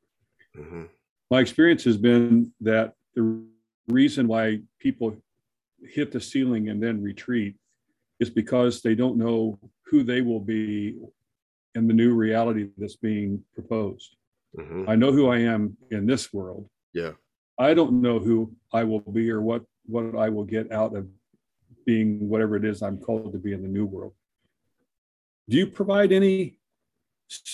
[0.58, 0.84] Mm-hmm.
[1.30, 3.44] My experience has been that the
[3.88, 5.16] reason why people
[5.84, 7.56] hit the ceiling and then retreat
[8.20, 10.96] is because they don't know who they will be
[11.76, 14.16] in the new reality that's being proposed.
[14.58, 14.90] Mm-hmm.
[14.90, 16.70] I know who I am in this world.
[16.94, 17.12] Yeah.
[17.60, 21.08] I don't know who I will be or what what I will get out of
[21.86, 24.14] being whatever it is I'm called to be in the new world.
[25.50, 26.58] Do you provide any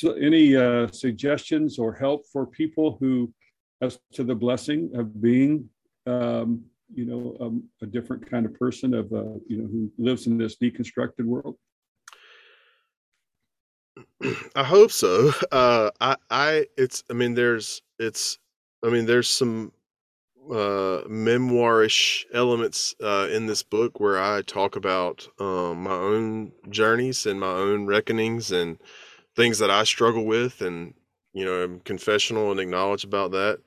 [0.03, 3.33] any uh, suggestions or help for people who,
[3.81, 5.69] as to the blessing of being,
[6.05, 6.63] um,
[6.93, 10.37] you know, um, a different kind of person of uh, you know who lives in
[10.37, 11.57] this deconstructed world?
[14.55, 15.31] I hope so.
[15.51, 18.37] Uh, I, I, it's, I mean, there's, it's,
[18.85, 19.71] I mean, there's some
[20.49, 27.25] uh, memoirish elements uh, in this book where I talk about um, my own journeys
[27.25, 28.77] and my own reckonings and
[29.35, 30.93] things that I struggle with, and
[31.33, 33.59] you know, I'm confessional and acknowledge about that.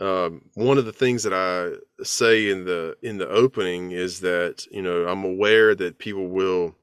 [0.00, 4.66] Um, one of the things that I say in the in the opening is that
[4.70, 6.74] you know I'm aware that people will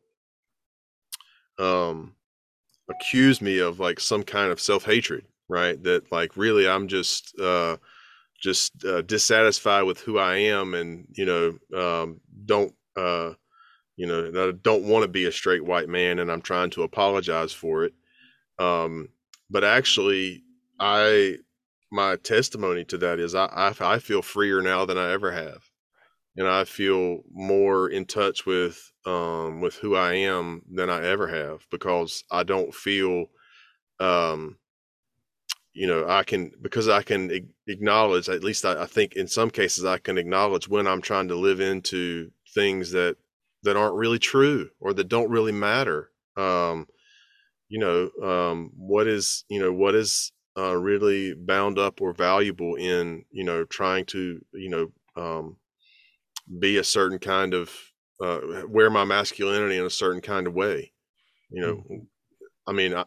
[1.59, 2.15] um,
[2.89, 5.81] accuse me of like some kind of self hatred, right?
[5.83, 7.77] That like really I'm just uh,
[8.41, 13.33] just uh, dissatisfied with who I am, and you know um, don't uh,
[13.97, 17.53] you know don't want to be a straight white man, and I'm trying to apologize
[17.53, 17.93] for it.
[18.59, 19.09] Um,
[19.49, 20.43] but actually,
[20.79, 21.37] I
[21.91, 25.63] my testimony to that is I, I I feel freer now than I ever have,
[26.37, 31.27] and I feel more in touch with um, with who I am than I ever
[31.27, 33.25] have because I don't feel
[33.99, 34.57] um,
[35.73, 39.49] you know i can because i can acknowledge at least I, I, think in some
[39.49, 43.17] cases i can acknowledge when i'm trying to live into things that
[43.63, 46.87] that aren't really true or that don't really matter um
[47.69, 52.75] you know um what is you know what is uh really bound up or valuable
[52.75, 55.55] in you know trying to you know um
[56.59, 57.71] be a certain kind of
[58.21, 60.91] uh wear my masculinity in a certain kind of way
[61.49, 62.03] you know mm-hmm.
[62.67, 63.05] I mean, I,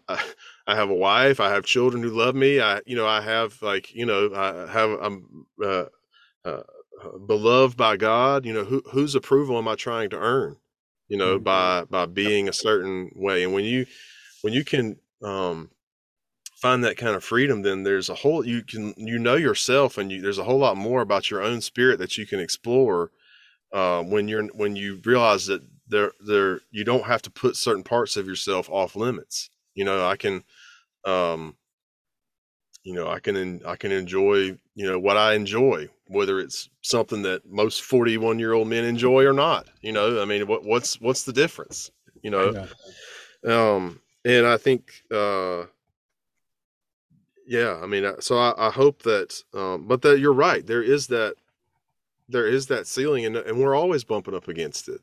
[0.66, 2.60] I have a wife, I have children who love me.
[2.60, 5.84] I, you know, I have like, you know, I have, I'm uh,
[6.44, 6.62] uh,
[7.26, 8.44] beloved by God.
[8.46, 10.56] You know, who, whose approval am I trying to earn?
[11.08, 11.44] You know, mm-hmm.
[11.44, 13.44] by by being a certain way.
[13.44, 13.86] And when you
[14.42, 15.70] when you can um,
[16.56, 20.10] find that kind of freedom, then there's a whole you can you know yourself, and
[20.10, 23.10] you, there's a whole lot more about your own spirit that you can explore
[23.72, 27.82] uh, when you're when you realize that there there you don't have to put certain
[27.82, 30.42] parts of yourself off limits you know i can
[31.04, 31.56] um
[32.84, 37.22] you know i can i can enjoy you know what i enjoy whether it's something
[37.22, 41.00] that most 41 year old men enjoy or not you know i mean what what's
[41.00, 41.90] what's the difference
[42.22, 42.66] you know?
[43.46, 45.64] um and i think uh
[47.46, 51.06] yeah i mean so i, I hope that um but that you're right there is
[51.08, 51.34] that
[52.28, 55.00] there is that ceiling and, and we're always bumping up against it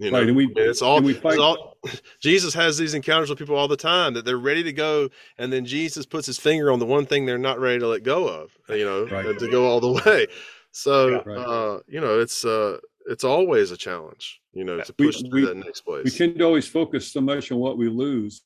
[0.00, 1.34] you know, right, and we, it's all, we fight.
[1.34, 1.76] It's all,
[2.20, 5.52] Jesus has these encounters with people all the time that they're ready to go, and
[5.52, 8.26] then Jesus puts his finger on the one thing they're not ready to let go
[8.26, 9.38] of, you know, right.
[9.38, 10.26] to go all the way.
[10.72, 11.36] So, yeah, right.
[11.38, 15.46] uh, you know, it's uh, it's always a challenge, you know, to push we, to
[15.48, 16.04] that next place.
[16.04, 18.42] We tend to always focus so much on what we lose,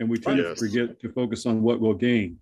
[0.00, 0.58] and we tend yes.
[0.58, 2.38] to forget to focus on what we'll gain.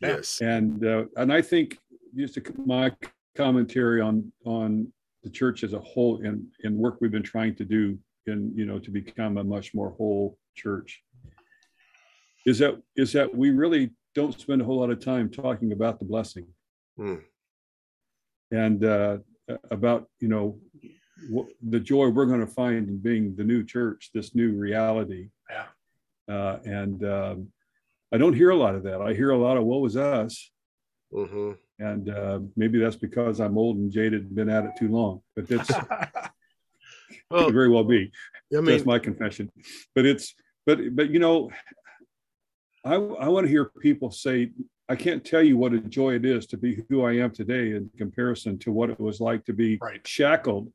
[0.00, 1.78] Yes, and uh, and I think
[2.16, 2.90] just a, my
[3.36, 4.92] commentary on on
[5.22, 8.66] the church as a whole and, and work we've been trying to do in you
[8.66, 11.02] know to become a much more whole church.
[12.46, 15.98] Is that is that we really don't spend a whole lot of time talking about
[15.98, 16.46] the blessing.
[16.96, 17.14] Hmm.
[18.50, 19.18] and uh,
[19.70, 20.58] about you know
[21.68, 25.30] the joy we're going to find in being the new church this new reality.
[25.48, 26.34] Yeah.
[26.34, 27.48] Uh, and um,
[28.12, 29.00] i don't hear a lot of that.
[29.00, 30.50] I hear a lot of what was us.
[31.12, 31.52] Mm-hmm.
[31.80, 35.22] And uh, maybe that's because I'm old and jaded and been at it too long.
[35.34, 35.70] But that's
[37.30, 38.12] well, could very well be.
[38.52, 39.50] I mean, that's my confession.
[39.94, 40.34] But it's
[40.66, 41.50] but but you know,
[42.84, 44.50] I I want to hear people say,
[44.90, 47.72] I can't tell you what a joy it is to be who I am today
[47.72, 50.06] in comparison to what it was like to be right.
[50.06, 50.70] shackled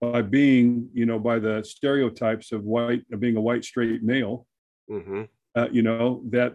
[0.00, 4.46] by being, you know, by the stereotypes of white of being a white straight male.
[4.90, 5.22] Mm-hmm.
[5.56, 6.52] Uh, you know that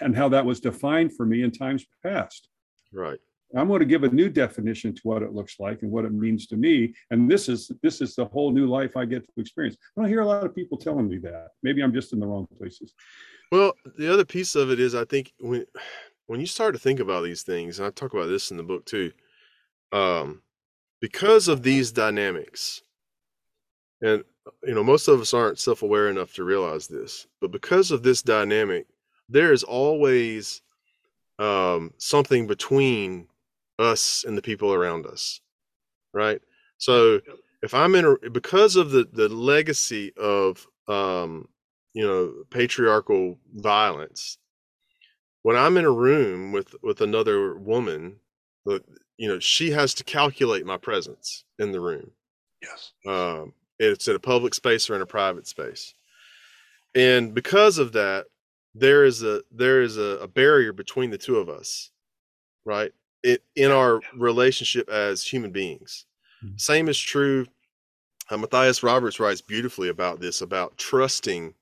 [0.00, 2.48] and how that was defined for me in times past
[2.92, 3.18] Right.
[3.56, 6.12] I'm going to give a new definition to what it looks like and what it
[6.12, 6.94] means to me.
[7.10, 9.76] And this is this is the whole new life I get to experience.
[9.96, 11.48] I don't hear a lot of people telling me that.
[11.62, 12.94] Maybe I'm just in the wrong places.
[13.50, 15.66] Well, the other piece of it is I think when
[16.26, 18.62] when you start to think about these things, and I talk about this in the
[18.62, 19.10] book too,
[19.90, 20.42] um,
[21.00, 22.82] because of these dynamics,
[24.00, 24.22] and
[24.62, 28.04] you know, most of us aren't self aware enough to realize this, but because of
[28.04, 28.86] this dynamic,
[29.28, 30.62] there is always
[31.40, 33.26] um, something between
[33.78, 35.40] us and the people around us,
[36.12, 36.40] right?
[36.76, 37.20] So
[37.62, 41.48] if I'm in a, because of the the legacy of um,
[41.94, 44.38] you know patriarchal violence,
[45.42, 48.16] when I'm in a room with with another woman,
[48.66, 52.10] you know she has to calculate my presence in the room.
[52.62, 52.92] Yes.
[53.06, 55.94] Um, it's in a public space or in a private space,
[56.94, 58.26] and because of that,
[58.74, 61.90] there is a there is a, a barrier between the two of us,
[62.64, 62.92] right?
[63.22, 66.06] It in our relationship as human beings.
[66.44, 66.56] Mm-hmm.
[66.56, 67.46] Same is true.
[68.30, 71.54] Uh, Matthias Roberts writes beautifully about this about trusting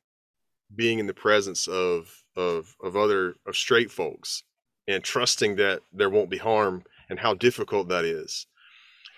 [0.75, 4.45] being in the presence of of of other of straight folks
[4.87, 8.47] and trusting that there won't be harm and how difficult that is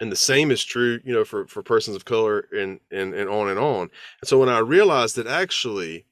[0.01, 3.29] and the same is true you know for for persons of color and and and
[3.29, 3.83] on and on
[4.21, 6.07] and so when i realized that actually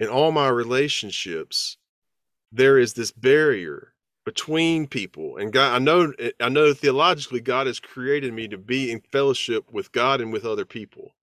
[0.00, 1.76] in all my relationships,
[2.50, 3.92] there is this barrier
[4.24, 5.74] between people and God.
[5.74, 10.20] I know, I know theologically, God has created me to be in fellowship with God
[10.20, 11.14] and with other people.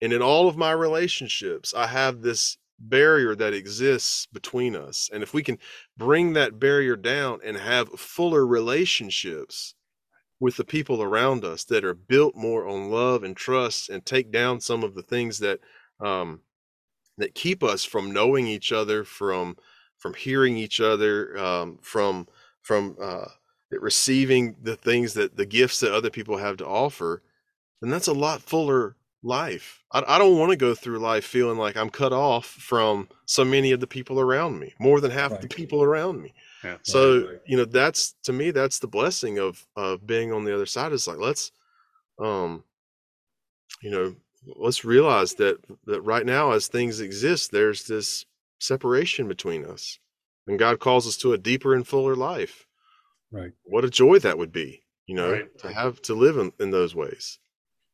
[0.00, 5.08] And in all of my relationships, I have this barrier that exists between us.
[5.12, 5.58] And if we can
[5.96, 9.74] bring that barrier down and have fuller relationships
[10.40, 14.32] with the people around us that are built more on love and trust and take
[14.32, 15.60] down some of the things that
[16.00, 16.40] um,
[17.18, 19.56] that keep us from knowing each other, from
[19.98, 22.26] from hearing each other, um, from
[22.60, 23.26] from uh,
[23.70, 27.22] receiving the things that the gifts that other people have to offer,
[27.80, 29.82] and that's a lot fuller life.
[29.92, 33.44] I, I don't want to go through life feeling like I'm cut off from so
[33.44, 35.40] many of the people around me, more than half right.
[35.40, 36.34] the people around me.
[36.64, 37.40] Yeah, so right, right.
[37.46, 40.92] you know that's to me that's the blessing of of being on the other side.
[40.92, 41.52] Is like let's
[42.20, 42.64] um
[43.82, 44.14] you know
[44.46, 48.26] let's realize that that right now as things exist there's this
[48.60, 49.98] separation between us
[50.46, 52.66] and god calls us to a deeper and fuller life.
[53.30, 53.52] Right.
[53.64, 55.58] What a joy that would be you know right.
[55.58, 57.38] to have to live in, in those ways.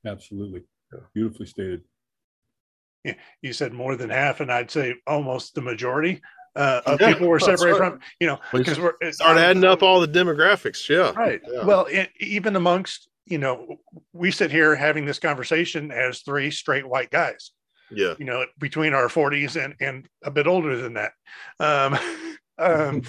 [0.07, 0.63] Absolutely.
[0.93, 1.01] Yeah.
[1.15, 1.83] beautifully stated.
[3.05, 6.21] Yeah, you said more than half and i'd say almost the majority
[6.57, 10.01] uh, of yeah, people were separated from you know because we're start adding up all
[10.01, 11.13] the demographics yeah.
[11.13, 11.41] Right.
[11.47, 11.65] Yeah.
[11.65, 13.77] well it, even amongst you know,
[14.12, 17.53] we sit here having this conversation as three straight white guys.
[17.91, 18.14] Yeah.
[18.19, 21.12] You know, between our 40s and and a bit older than that.
[21.61, 21.99] Um,
[22.59, 23.03] um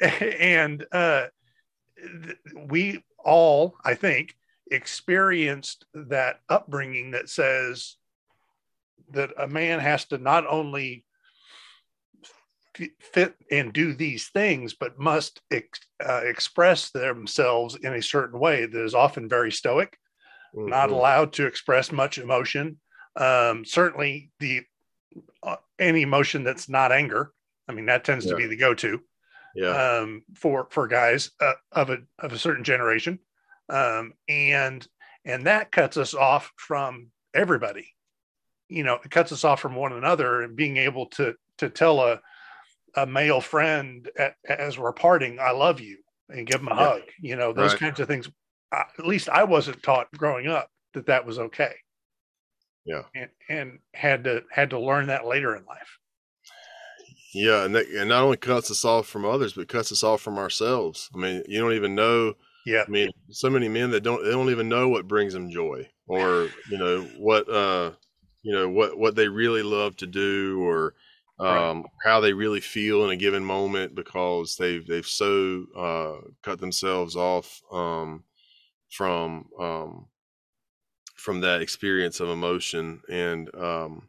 [0.00, 1.26] and uh
[2.54, 4.34] we all, I think,
[4.70, 7.96] experienced that upbringing that says
[9.12, 11.04] that a man has to not only
[13.00, 18.66] fit and do these things, but must ex, uh, express themselves in a certain way
[18.66, 19.98] that is often very stoic,
[20.54, 20.68] mm-hmm.
[20.68, 22.78] not allowed to express much emotion.
[23.16, 24.62] Um, certainly, the
[25.42, 27.32] uh, any emotion that's not anger.
[27.68, 28.32] I mean, that tends yeah.
[28.32, 29.00] to be the go-to.
[29.54, 29.98] Yeah.
[29.98, 33.18] Um, for for guys uh, of a of a certain generation,
[33.68, 34.86] um, and
[35.24, 37.94] and that cuts us off from everybody.
[38.68, 42.00] You know, it cuts us off from one another, and being able to to tell
[42.00, 42.20] a
[42.94, 45.98] a male friend at, as we're parting, I love you,
[46.28, 46.88] and give him a yeah.
[46.88, 47.02] hug.
[47.20, 47.80] You know, those right.
[47.80, 48.30] kinds of things.
[48.72, 51.72] I, at least I wasn't taught growing up that that was okay.
[52.84, 55.98] Yeah, and, and had to had to learn that later in life.
[57.34, 60.20] Yeah, and that, and not only cuts us off from others, but cuts us off
[60.20, 61.08] from ourselves.
[61.14, 62.34] I mean, you don't even know.
[62.66, 62.84] Yeah.
[62.86, 65.88] I mean, so many men that don't they don't even know what brings them joy,
[66.06, 67.92] or you know what uh,
[68.42, 70.94] you know what what they really love to do, or
[71.40, 71.90] um, right.
[72.04, 77.16] how they really feel in a given moment because they've they've so uh, cut themselves
[77.16, 78.22] off um,
[78.90, 80.06] from um,
[81.14, 84.08] from that experience of emotion and um,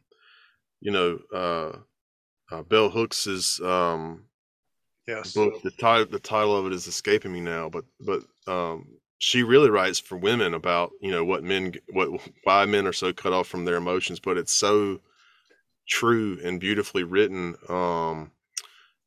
[0.80, 4.24] you know uh, uh, Bell Hooks's um,
[5.06, 8.86] yes book the title the title of it is escaping me now but but um,
[9.18, 12.08] she really writes for women about you know what men what
[12.44, 15.00] why men are so cut off from their emotions but it's so
[15.88, 17.56] true and beautifully written.
[17.68, 18.32] Um,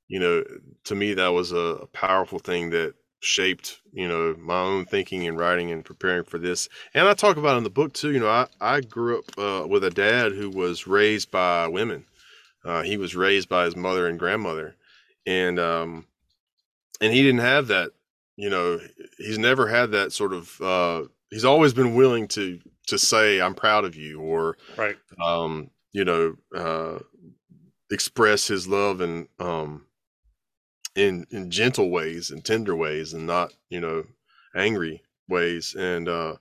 [0.07, 0.43] you know,
[0.86, 5.38] to me, that was a, powerful thing that shaped, you know, my own thinking and
[5.38, 6.69] writing and preparing for this.
[6.93, 8.11] And I talk about in the book too.
[8.11, 12.05] You know, I I grew up uh, with a dad who was raised by women.
[12.63, 14.76] Uh, he was raised by his mother and grandmother,
[15.26, 16.05] and um,
[17.01, 17.91] and he didn't have that.
[18.38, 18.80] You know,
[19.17, 20.61] he's never had that sort of.
[20.61, 24.97] Uh, he's always been willing to to say, "I'm proud of you," or right.
[25.23, 26.99] Um, you know, uh,
[27.89, 29.85] express his love and um,
[30.93, 34.03] in in gentle ways and tender ways, and not you know
[34.53, 35.73] angry ways.
[35.73, 36.35] And uh,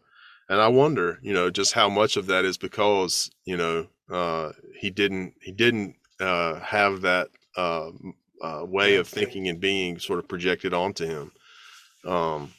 [0.48, 4.50] and I wonder, you know, just how much of that is because you know uh,
[4.76, 7.90] he didn't he didn't uh, have that uh,
[8.42, 11.30] uh, way of thinking and being sort of projected onto him.
[12.05, 12.52] Um,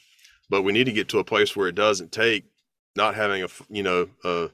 [0.48, 2.44] but we need to get to a place where it doesn't take
[2.96, 4.48] not having a you know a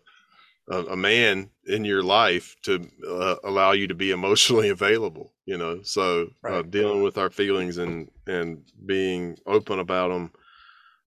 [0.68, 5.82] a, man in your life to uh, allow you to be emotionally available you know?
[5.82, 6.54] So uh, right.
[6.54, 10.30] uh, dealing with our feelings and and being open about them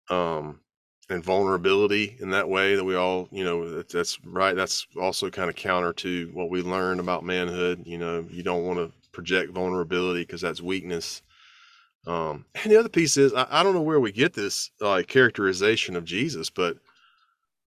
[0.09, 0.59] um
[1.09, 5.49] and vulnerability in that way that we all you know that's right that's also kind
[5.49, 8.25] of counter to what we learned about manhood you know?
[8.29, 11.21] You don't want to project vulnerability because that's weakness.
[12.05, 15.07] Um and the other piece is I, I don't know where we get this like
[15.07, 16.77] characterization of jesus but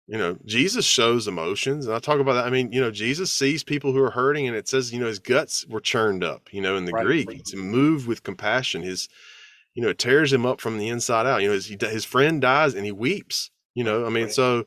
[0.07, 3.30] you know jesus shows emotions and i talk about that i mean you know jesus
[3.30, 6.53] sees people who are hurting and it says you know his guts were churned up
[6.53, 7.05] you know in the right.
[7.05, 9.09] greek it's moved with compassion his
[9.74, 12.40] you know it tears him up from the inside out you know his, his friend
[12.40, 14.32] dies and he weeps you know i mean right.
[14.32, 14.64] so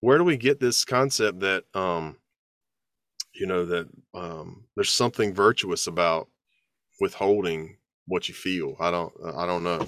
[0.00, 2.16] where do we get this concept that um
[3.34, 6.28] you know that um there's something virtuous about
[7.00, 7.76] withholding
[8.06, 9.86] what you feel i don't i don't know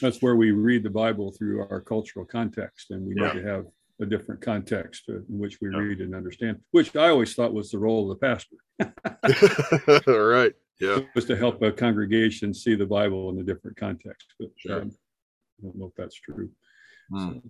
[0.00, 3.32] that's where we read the Bible through our cultural context, and we yeah.
[3.32, 3.66] need to have
[4.00, 5.78] a different context in which we yeah.
[5.78, 8.56] read and understand, which I always thought was the role of the pastor.
[10.06, 10.54] All right.
[10.80, 11.00] Yeah.
[11.14, 14.28] Was to help a congregation see the Bible in a different context.
[14.38, 14.82] But sure.
[14.82, 14.90] um,
[15.58, 16.50] I don't know if that's true.
[17.12, 17.18] Hmm.
[17.18, 17.42] So,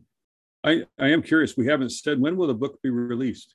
[0.64, 1.56] I, I am curious.
[1.56, 3.54] We haven't said when will the book be released?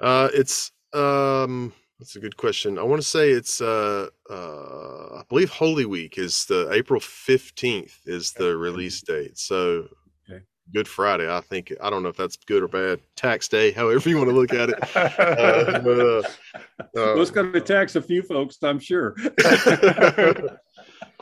[0.00, 2.78] Uh, it's um, that's a good question.
[2.78, 7.92] I want to say it's uh, uh, I believe Holy Week is the April 15th
[8.06, 9.36] is the release date.
[9.36, 9.88] So
[10.30, 10.42] okay.
[10.72, 11.28] Good Friday.
[11.34, 13.00] I think I don't know if that's good or bad.
[13.16, 14.96] Tax day, however you want to look at it.
[14.96, 16.22] uh, but, uh,
[16.96, 19.16] uh, it's going to tax a few folks, I'm sure.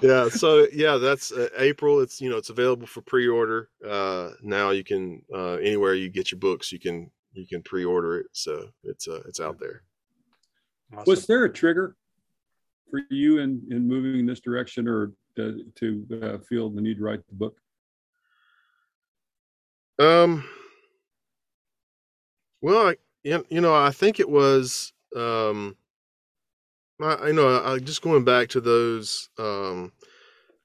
[0.02, 0.28] yeah.
[0.28, 2.00] So yeah, that's uh, April.
[2.00, 4.70] It's you know it's available for pre-order uh, now.
[4.70, 8.26] You can uh, anywhere you get your books, you can you can pre-order it.
[8.32, 9.82] So it's uh, it's out there.
[10.92, 11.04] Awesome.
[11.06, 11.96] Was there a trigger
[12.90, 16.98] for you in in moving in this direction, or to, to uh, feel the need
[16.98, 17.56] to write the book?
[19.98, 20.44] Um.
[22.62, 24.92] Well, I, you know, I think it was.
[25.14, 25.76] Um,
[27.00, 27.62] I, I know.
[27.64, 29.92] I just going back to those um,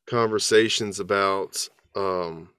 [0.08, 2.50] conversations about um,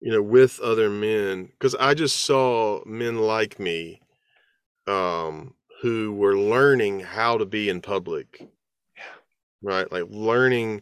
[0.00, 4.02] you know, with other men, because I just saw men like me
[4.86, 5.54] um,
[5.84, 8.38] who were learning how to be in public.
[8.96, 9.02] Yeah.
[9.60, 9.92] Right?
[9.92, 10.80] Like learning,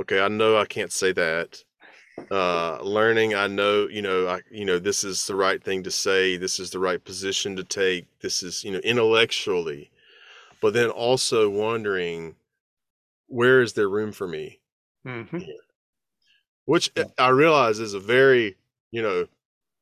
[0.00, 1.62] okay, I know I can't say that.
[2.30, 5.90] Uh learning, I know, you know, I you know, this is the right thing to
[5.90, 9.90] say, this is the right position to take, this is, you know, intellectually.
[10.62, 12.36] But then also wondering
[13.26, 14.60] where is there room for me?
[15.06, 15.40] Mm-hmm.
[16.64, 17.04] Which yeah.
[17.18, 18.56] I realize is a very,
[18.90, 19.26] you know,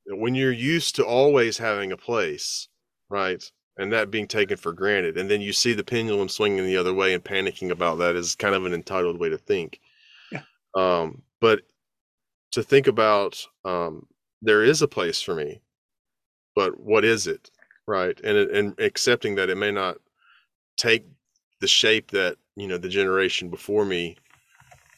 [0.06, 2.66] when you're used to always having a place,
[3.08, 3.48] right?
[3.78, 5.16] And that being taken for granted.
[5.16, 8.34] And then you see the pendulum swinging the other way and panicking about that is
[8.34, 9.80] kind of an entitled way to think.
[10.32, 10.42] Yeah.
[10.76, 11.62] Um, but
[12.52, 14.06] to think about um,
[14.42, 15.60] there is a place for me,
[16.54, 17.50] but what is it?
[17.86, 18.18] Right.
[18.22, 19.98] And, and accepting that it may not
[20.76, 21.06] take
[21.60, 24.16] the shape that, you know, the generation before me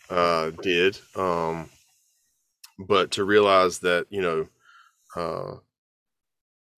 [0.09, 0.99] uh, did.
[1.15, 1.69] Um,
[2.79, 4.49] but to realize that, you know,
[5.17, 5.57] uh,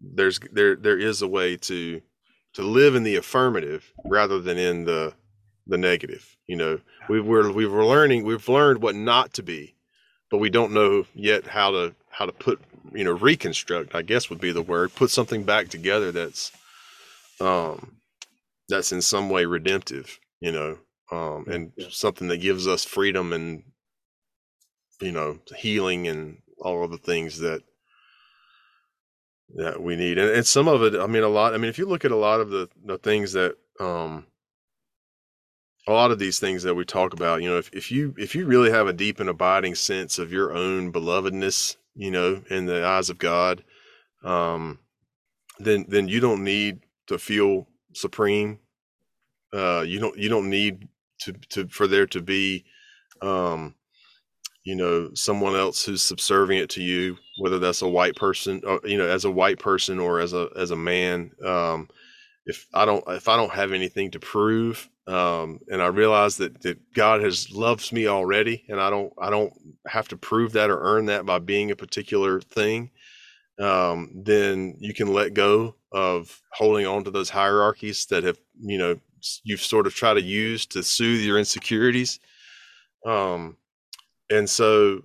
[0.02, 2.02] there's there there is a way to
[2.54, 5.14] to live in the affirmative rather than in the
[5.66, 6.36] the negative.
[6.46, 9.74] You know, we were we were learning we've learned what not to be,
[10.30, 12.60] but we don't know yet how to how to put
[12.92, 13.94] you know reconstruct.
[13.94, 14.94] I guess would be the word.
[14.94, 16.52] Put something back together that's
[17.40, 17.96] um
[18.68, 20.18] that's in some way redemptive.
[20.40, 20.78] You know,
[21.12, 21.86] um, and yeah.
[21.90, 23.62] something that gives us freedom and
[25.00, 27.62] you know healing and all of the things that
[29.54, 30.18] that we need.
[30.18, 32.10] And, and some of it, I mean, a lot, I mean, if you look at
[32.10, 34.26] a lot of the, the things that, um,
[35.86, 38.34] a lot of these things that we talk about, you know, if, if you, if
[38.34, 42.66] you really have a deep and abiding sense of your own belovedness, you know, in
[42.66, 43.64] the eyes of God,
[44.24, 44.78] um,
[45.58, 48.58] then, then you don't need to feel supreme.
[49.52, 50.88] Uh, you don't, you don't need
[51.18, 52.64] to, to, for there to be,
[53.20, 53.74] um,
[54.64, 58.96] you know someone else who's subservient to you whether that's a white person or you
[58.96, 61.88] know as a white person or as a as a man um
[62.46, 66.60] if i don't if i don't have anything to prove um and i realize that
[66.62, 69.52] that god has loves me already and i don't i don't
[69.86, 72.90] have to prove that or earn that by being a particular thing
[73.60, 78.78] um then you can let go of holding on to those hierarchies that have you
[78.78, 78.98] know
[79.44, 82.20] you've sort of tried to use to soothe your insecurities
[83.06, 83.56] um
[84.32, 85.02] and so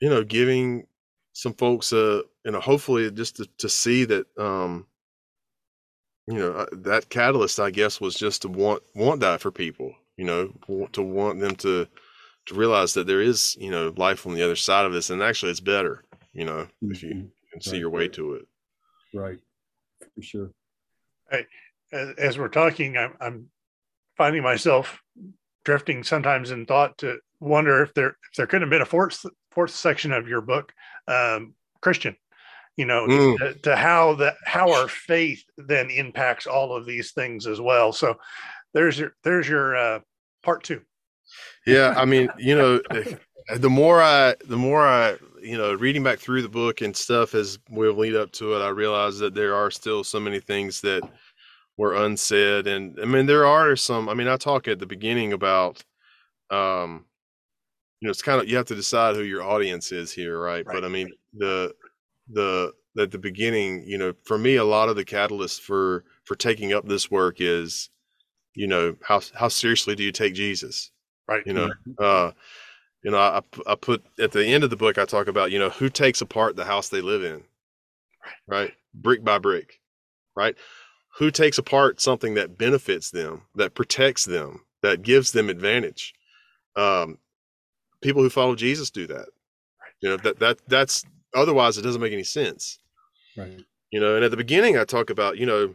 [0.00, 0.86] you know giving
[1.32, 4.86] some folks uh you know hopefully just to, to see that um
[6.28, 9.94] you know, uh, that catalyst, I guess, was just to want want that for people.
[10.18, 11.88] You know, to want them to
[12.46, 15.22] to realize that there is, you know, life on the other side of this, and
[15.22, 16.04] actually, it's better.
[16.34, 16.92] You know, mm-hmm.
[16.92, 17.26] if you mm-hmm.
[17.52, 17.80] can see right.
[17.80, 18.46] your way to it.
[19.14, 19.38] Right,
[20.14, 20.50] for sure.
[21.30, 21.46] Hey,
[21.92, 23.48] as we're talking, I'm, I'm
[24.18, 25.00] finding myself
[25.64, 29.24] drifting sometimes in thought to wonder if there if there could have been a fourth
[29.52, 30.72] fourth section of your book,
[31.06, 32.16] um, Christian.
[32.76, 33.38] You know, mm.
[33.38, 37.92] to, to, how that how our faith then impacts all of these things as well.
[37.92, 38.14] So
[38.72, 40.00] there's your there's your uh,
[40.44, 40.82] part two.
[41.66, 42.80] Yeah, I mean, you know,
[43.56, 47.34] the more I the more I you know reading back through the book and stuff
[47.34, 50.80] as we lead up to it, I realize that there are still so many things
[50.82, 51.02] that
[51.78, 55.32] were unsaid and i mean there are some i mean i talk at the beginning
[55.32, 55.82] about
[56.50, 57.04] um
[58.00, 60.66] you know it's kind of you have to decide who your audience is here right,
[60.66, 60.74] right.
[60.74, 61.74] but i mean the
[62.30, 66.34] the at the beginning you know for me a lot of the catalyst for for
[66.34, 67.90] taking up this work is
[68.54, 70.90] you know how how seriously do you take jesus?
[71.28, 71.42] Right.
[71.46, 72.32] You know uh
[73.04, 75.58] you know I, I put at the end of the book i talk about you
[75.58, 77.44] know who takes apart the house they live in
[78.48, 78.72] right?
[78.94, 79.78] Brick by brick
[80.38, 80.54] right?
[81.18, 86.14] Who takes apart something that benefits them, that protects them, that gives them advantage.
[86.76, 87.18] Um,
[88.02, 89.26] people who follow Jesus do that.
[90.00, 92.78] You know that that that's otherwise it doesn't make any sense.
[93.36, 93.60] Right.
[93.90, 95.74] You know, and at the beginning I talk about you know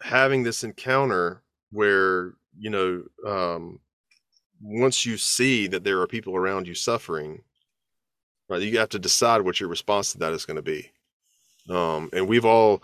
[0.00, 3.80] having this encounter where you know um,
[4.60, 7.42] once you see that there are people around you suffering,
[8.48, 10.90] right, you have to decide what your response to that is going to be.
[11.68, 12.82] Um, and we've all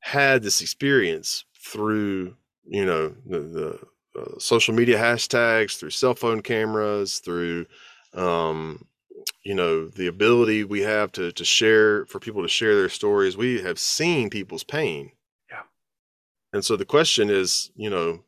[0.00, 3.78] had this experience through you know the, the
[4.18, 7.66] uh, social media hashtags through cell phone cameras through
[8.14, 8.86] um,
[9.42, 13.36] you know the ability we have to to share for people to share their stories
[13.36, 15.10] we have seen people's pain.
[15.50, 15.62] Yeah.
[16.52, 18.22] And so the question is you know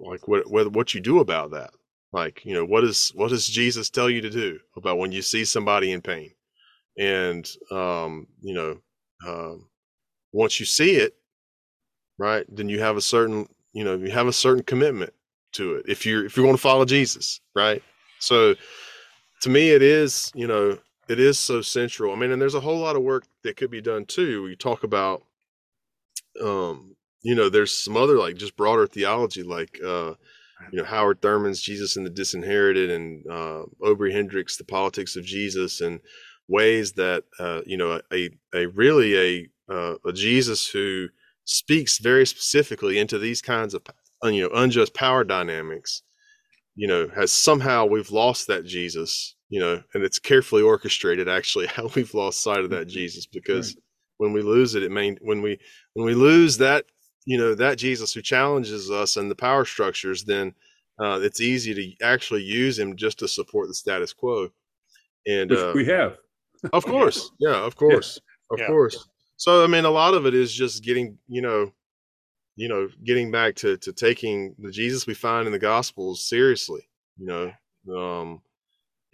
[0.00, 1.70] like what what, what you do about that?
[2.12, 5.22] Like you know what is what does jesus tell you to do about when you
[5.22, 6.32] see somebody in pain?
[6.98, 8.78] And um you know
[9.26, 9.68] um
[10.32, 11.14] once you see it,
[12.18, 15.12] right, then you have a certain, you know, you have a certain commitment
[15.52, 15.84] to it.
[15.88, 17.82] If you're if you're going to follow Jesus, right?
[18.18, 18.54] So
[19.42, 22.12] to me it is, you know, it is so central.
[22.12, 24.46] I mean, and there's a whole lot of work that could be done too.
[24.48, 25.22] You talk about
[26.42, 30.14] um, you know, there's some other like just broader theology like uh
[30.70, 35.24] you know Howard Thurman's Jesus and the Disinherited and uh, Obery Hendricks The Politics of
[35.24, 36.00] Jesus and
[36.48, 39.16] ways that uh, you know a a really
[39.68, 41.08] a uh, a Jesus who
[41.44, 43.82] speaks very specifically into these kinds of
[44.24, 46.02] you know unjust power dynamics
[46.74, 51.66] you know has somehow we've lost that jesus you know and it's carefully orchestrated actually
[51.76, 52.94] how we've lost sight of that mm-hmm.
[52.94, 53.82] jesus because right.
[54.18, 55.58] when we lose it it may when we
[55.94, 56.84] when we lose that
[57.24, 60.54] you know that jesus who challenges us and the power structures then
[61.02, 64.48] uh, it's easy to actually use him just to support the status quo
[65.26, 66.16] and uh, we have
[66.72, 68.54] of course yeah of course yeah.
[68.54, 68.66] of yeah.
[68.66, 69.08] course
[69.42, 71.72] so I mean, a lot of it is just getting, you know,
[72.54, 76.88] you know, getting back to to taking the Jesus we find in the Gospels seriously,
[77.16, 77.52] you know,
[77.92, 78.40] um,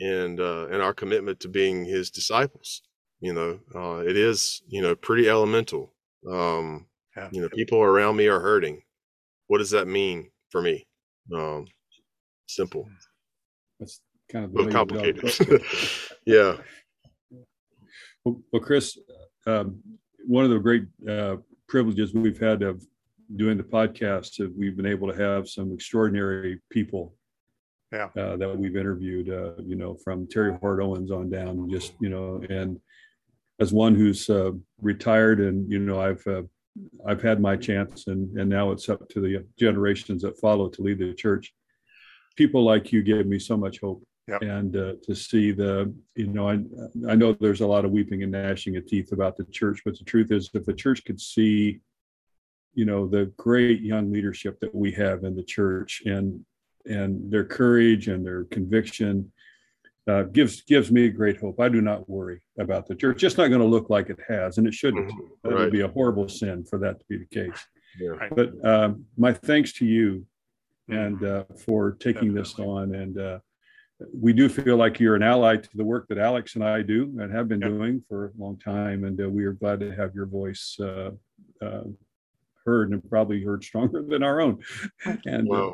[0.00, 2.82] and uh, and our commitment to being His disciples.
[3.20, 5.94] You know, uh, it is, you know, pretty elemental.
[6.30, 7.30] Um, yeah.
[7.32, 8.82] You know, people around me are hurting.
[9.46, 10.86] What does that mean for me?
[11.34, 11.68] Um,
[12.46, 12.86] simple.
[13.80, 15.24] That's kind of but complicated.
[16.26, 16.58] yeah.
[18.26, 18.98] Well, well Chris,
[19.46, 19.80] um,
[20.26, 21.36] one of the great uh,
[21.68, 22.84] privileges we've had of
[23.36, 27.14] doing the podcast is we've been able to have some extraordinary people
[27.92, 28.08] yeah.
[28.16, 32.08] uh, that we've interviewed, uh, you know, from Terri Hord Owens on down, just, you
[32.08, 32.80] know, and
[33.60, 36.42] as one who's uh, retired and, you know, I've, uh,
[37.06, 40.82] I've had my chance and, and now it's up to the generations that follow to
[40.82, 41.52] lead the church.
[42.36, 44.42] People like you give me so much hope Yep.
[44.42, 46.58] and uh, to see the you know I,
[47.08, 49.98] I know there's a lot of weeping and gnashing of teeth about the church but
[49.98, 51.80] the truth is if the church could see
[52.74, 56.44] you know the great young leadership that we have in the church and
[56.84, 59.32] and their courage and their conviction
[60.06, 63.48] uh, gives gives me great hope i do not worry about the church it's not
[63.48, 65.48] going to look like it has and it shouldn't mm-hmm.
[65.48, 65.52] right.
[65.52, 67.66] it would be a horrible sin for that to be the case
[67.98, 68.28] yeah.
[68.32, 70.26] but um, my thanks to you
[70.88, 72.40] and uh, for taking Definitely.
[72.42, 73.38] this on and uh,
[74.12, 77.16] we do feel like you're an ally to the work that Alex and I do
[77.20, 79.04] and have been doing for a long time.
[79.04, 81.10] And uh, we are glad to have your voice uh,
[81.60, 81.82] uh,
[82.64, 84.62] heard and probably heard stronger than our own.
[85.26, 85.72] And uh,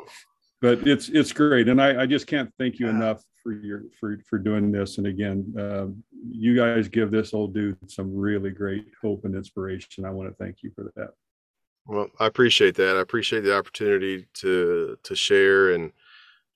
[0.61, 4.17] but it's it's great, and I, I just can't thank you enough for your for
[4.27, 4.97] for doing this.
[4.97, 10.05] And again, um, you guys give this old dude some really great hope and inspiration.
[10.05, 11.09] I want to thank you for that.
[11.85, 12.97] Well, I appreciate that.
[12.97, 15.91] I appreciate the opportunity to to share, and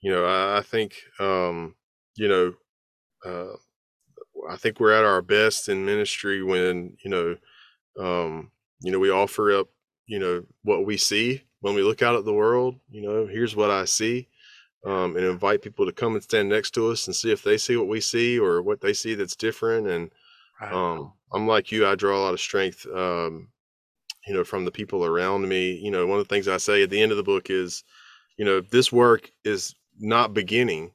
[0.02, 1.76] you know, I, I think um,
[2.16, 2.54] you know,
[3.26, 3.56] uh,
[4.50, 7.36] I think we're at our best in ministry when you know,
[8.00, 9.68] um, you know, we offer up
[10.08, 12.76] you know what we see when we look out at the world.
[12.90, 14.28] You know, here's what I see,
[14.86, 17.58] um, and invite people to come and stand next to us and see if they
[17.58, 19.88] see what we see or what they see that's different.
[19.88, 20.12] And
[20.62, 23.50] um, I'm like you, I draw a lot of strength, um,
[24.28, 25.74] you know, from the people around me.
[25.76, 27.84] You know, one of the things I say at the end of the book is,
[28.38, 30.92] you know, this work is not beginning;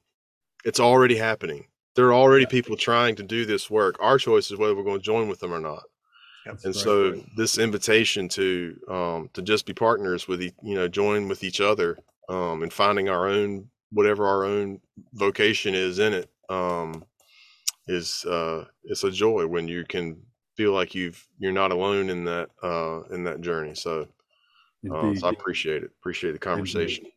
[0.65, 1.67] it's already happening.
[1.95, 2.51] There are already yeah.
[2.51, 3.97] people trying to do this work.
[4.01, 5.83] Our choice is whether we're going to join with them or not.
[6.45, 7.27] That's and right, so right.
[7.37, 11.99] this invitation to um, to just be partners with you know join with each other
[12.29, 14.81] um, and finding our own whatever our own
[15.15, 17.05] vocation is in it um,
[17.87, 20.21] is uh, it's a joy when you can
[20.57, 23.75] feel like you've you're not alone in that uh, in that journey.
[23.75, 24.07] So,
[24.93, 25.91] uh, so I appreciate it.
[26.01, 27.05] Appreciate the conversation.
[27.05, 27.14] Indeed.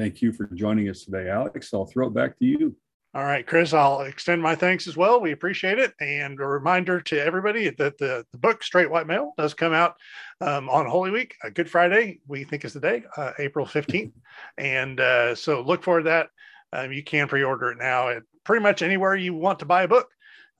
[0.00, 1.74] Thank you for joining us today, Alex.
[1.74, 2.74] I'll throw it back to you.
[3.12, 5.20] All right, Chris, I'll extend my thanks as well.
[5.20, 5.92] We appreciate it.
[6.00, 9.96] And a reminder to everybody that the, the book, Straight White Male, does come out
[10.40, 14.12] um, on Holy Week, uh, Good Friday, we think is the day, uh, April 15th.
[14.56, 16.28] And uh, so look forward to that.
[16.72, 19.82] Um, you can pre order it now at pretty much anywhere you want to buy
[19.82, 20.08] a book.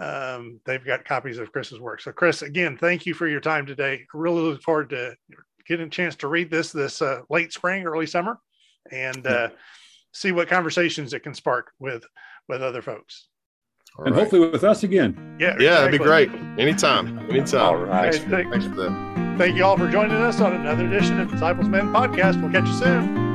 [0.00, 2.02] Um, they've got copies of Chris's work.
[2.02, 4.04] So, Chris, again, thank you for your time today.
[4.12, 5.14] really look forward to
[5.66, 8.38] getting a chance to read this this uh, late spring, early summer,
[8.90, 9.48] and uh,
[10.12, 12.04] see what conversations it can spark with
[12.48, 13.28] with other folks.
[13.98, 14.22] All and right.
[14.22, 15.36] hopefully with us again.
[15.40, 16.30] Yeah, yeah, that'd be great.
[16.58, 17.60] Anytime, anytime.
[17.60, 18.14] All right.
[18.14, 19.36] Thanks, thank, thanks for that.
[19.38, 22.40] Thank you all for joining us on another edition of Disciples Men Podcast.
[22.40, 23.30] We'll catch you soon.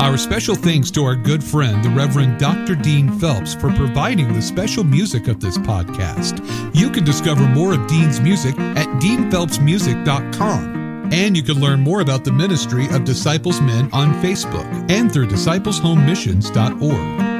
[0.00, 2.74] Our special thanks to our good friend, the Reverend Dr.
[2.74, 6.44] Dean Phelps, for providing the special music of this podcast.
[6.74, 10.83] You can discover more of Dean's music at deanphelpsmusic.com.
[11.12, 15.26] And you can learn more about the ministry of Disciples Men on Facebook and through
[15.28, 17.33] discipleshomemissions.org.